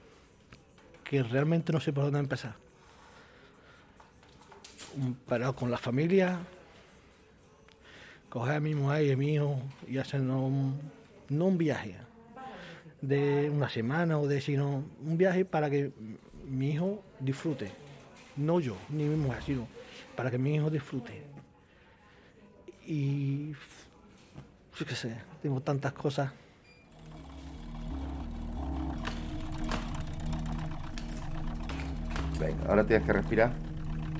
que 1.03 1.21
realmente 1.23 1.73
no 1.73 1.81
sé 1.81 1.91
por 1.91 2.05
dónde 2.05 2.19
empezar. 2.19 2.55
Parado 5.27 5.53
con 5.57 5.69
la 5.69 5.77
familia, 5.77 6.39
coger 8.29 8.55
a 8.55 8.59
mi 8.61 8.75
mujer 8.75 9.07
y 9.07 9.11
a 9.11 9.17
mi 9.17 9.33
hijo 9.33 9.59
y 9.89 9.97
hacernos 9.97 10.43
un, 10.43 10.79
no 11.27 11.47
un 11.47 11.57
viaje 11.57 11.97
de 13.01 13.49
una 13.49 13.67
semana 13.67 14.17
o 14.17 14.25
de 14.25 14.39
sino 14.39 14.85
un 15.05 15.17
viaje 15.17 15.43
para 15.43 15.69
que 15.69 15.91
mi 16.45 16.71
hijo 16.71 17.03
disfrute. 17.19 17.73
No 18.37 18.61
yo, 18.61 18.77
ni 18.87 19.03
mi 19.03 19.17
mujer, 19.17 19.43
sino 19.43 19.67
para 20.15 20.31
que 20.31 20.37
mi 20.37 20.55
hijo 20.55 20.69
disfrute. 20.69 21.23
Y 22.85 23.51
yo 24.79 24.85
qué 24.85 24.95
sé, 24.95 25.15
tengo 25.41 25.61
tantas 25.61 25.93
cosas. 25.93 26.31
Venga, 32.39 32.69
ahora 32.69 32.85
tienes 32.85 33.05
que 33.05 33.13
respirar 33.13 33.51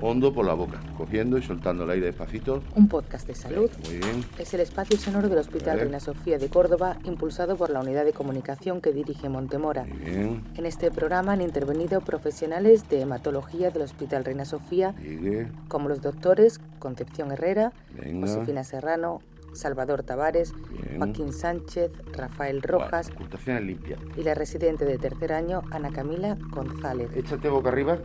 hondo 0.02 0.32
por 0.34 0.46
la 0.46 0.54
boca, 0.54 0.80
cogiendo 0.96 1.38
y 1.38 1.44
soltando 1.44 1.84
el 1.84 1.90
aire 1.90 2.06
despacito. 2.08 2.62
Un 2.76 2.88
podcast 2.88 3.28
de 3.28 3.36
salud. 3.36 3.70
Muy 3.86 3.98
bien. 3.98 4.24
Es 4.38 4.54
el 4.54 4.60
espacio 4.60 4.98
sonoro 4.98 5.28
del 5.28 5.40
Hospital 5.40 5.80
Reina 5.80 6.00
Sofía 6.00 6.38
de 6.38 6.50
Córdoba, 6.50 6.98
impulsado 7.04 7.56
por 7.56 7.70
la 7.70 7.80
unidad 7.80 8.06
de 8.06 8.14
comunicación 8.14 8.80
que 8.82 8.92
dirige 8.94 9.30
Montemora. 9.30 9.86
Muy 9.86 9.98
bien. 9.98 10.44
En 10.56 10.66
este 10.66 10.92
programa 10.92 11.34
han 11.34 11.42
intervenido 11.42 12.02
profesionales 12.02 12.88
de 12.90 13.02
hematología 13.02 13.72
del 13.72 13.82
Hospital 13.84 14.24
Reina 14.24 14.46
Sofía, 14.46 14.94
Sigue. 15.02 15.48
como 15.68 15.90
los 15.90 16.02
doctores 16.02 16.60
Concepción 16.80 17.32
Herrera, 17.32 17.74
Venga. 17.92 18.28
Josefina 18.28 18.64
Serrano, 18.64 19.22
Salvador 19.54 20.04
Tavares, 20.04 20.54
Bien. 20.70 20.98
Joaquín 20.98 21.34
Sánchez, 21.34 21.92
Rafael 22.14 22.62
Rojas 22.62 23.12
Vale, 23.46 23.78
y 24.16 24.24
la 24.24 24.34
residente 24.34 24.86
de 24.86 24.98
tercer 24.98 25.34
año, 25.34 25.62
Ana 25.72 25.92
Camila 25.92 26.38
González. 26.52 27.10
Échate 27.16 27.50
boca 27.50 27.70
arriba. 27.70 28.00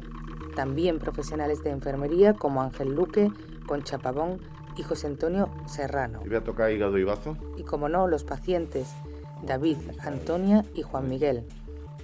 También 0.54 0.98
profesionales 0.98 1.62
de 1.62 1.70
enfermería 1.70 2.34
como 2.34 2.62
Ángel 2.62 2.94
Luque, 2.94 3.30
Concha 3.66 3.98
Pavón 3.98 4.40
y 4.76 4.82
José 4.82 5.06
Antonio 5.06 5.50
Serrano. 5.66 6.20
Voy 6.26 6.36
a 6.36 6.44
tocar 6.44 6.70
hígado 6.70 6.98
y 6.98 7.04
bazo. 7.04 7.36
Y 7.56 7.62
como 7.62 7.88
no, 7.88 8.06
los 8.06 8.24
pacientes 8.24 8.94
David, 9.42 9.76
Antonia 10.00 10.64
y 10.74 10.82
Juan 10.82 11.08
Miguel. 11.08 11.44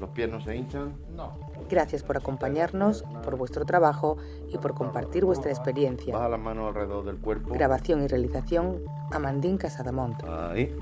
Los 0.01 0.11
pies 0.11 0.31
no 0.31 0.41
se 0.41 0.57
hinchan. 0.57 0.95
No. 1.15 1.39
Gracias 1.69 2.03
por 2.03 2.17
acompañarnos, 2.17 3.05
por 3.23 3.37
vuestro 3.37 3.65
trabajo 3.65 4.17
y 4.49 4.59
por 4.59 4.75
compartir 4.75 5.25
vuestra 5.25 5.51
experiencia. 5.51 6.15
Baja 6.15 6.29
las 6.29 6.41
manos 6.41 6.69
alrededor 6.69 7.05
del 7.05 7.19
cuerpo. 7.19 7.53
Grabación 7.53 8.03
y 8.03 8.07
realización, 8.07 8.83
Amandín 9.11 9.59
Casadamont. 9.59 10.23
Ahí. 10.25 10.75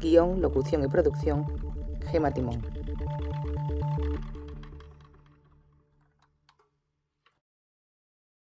Guión, 0.00 0.42
locución 0.42 0.84
y 0.84 0.88
producción, 0.88 1.46
Gema 2.10 2.32
Timón. 2.32 2.62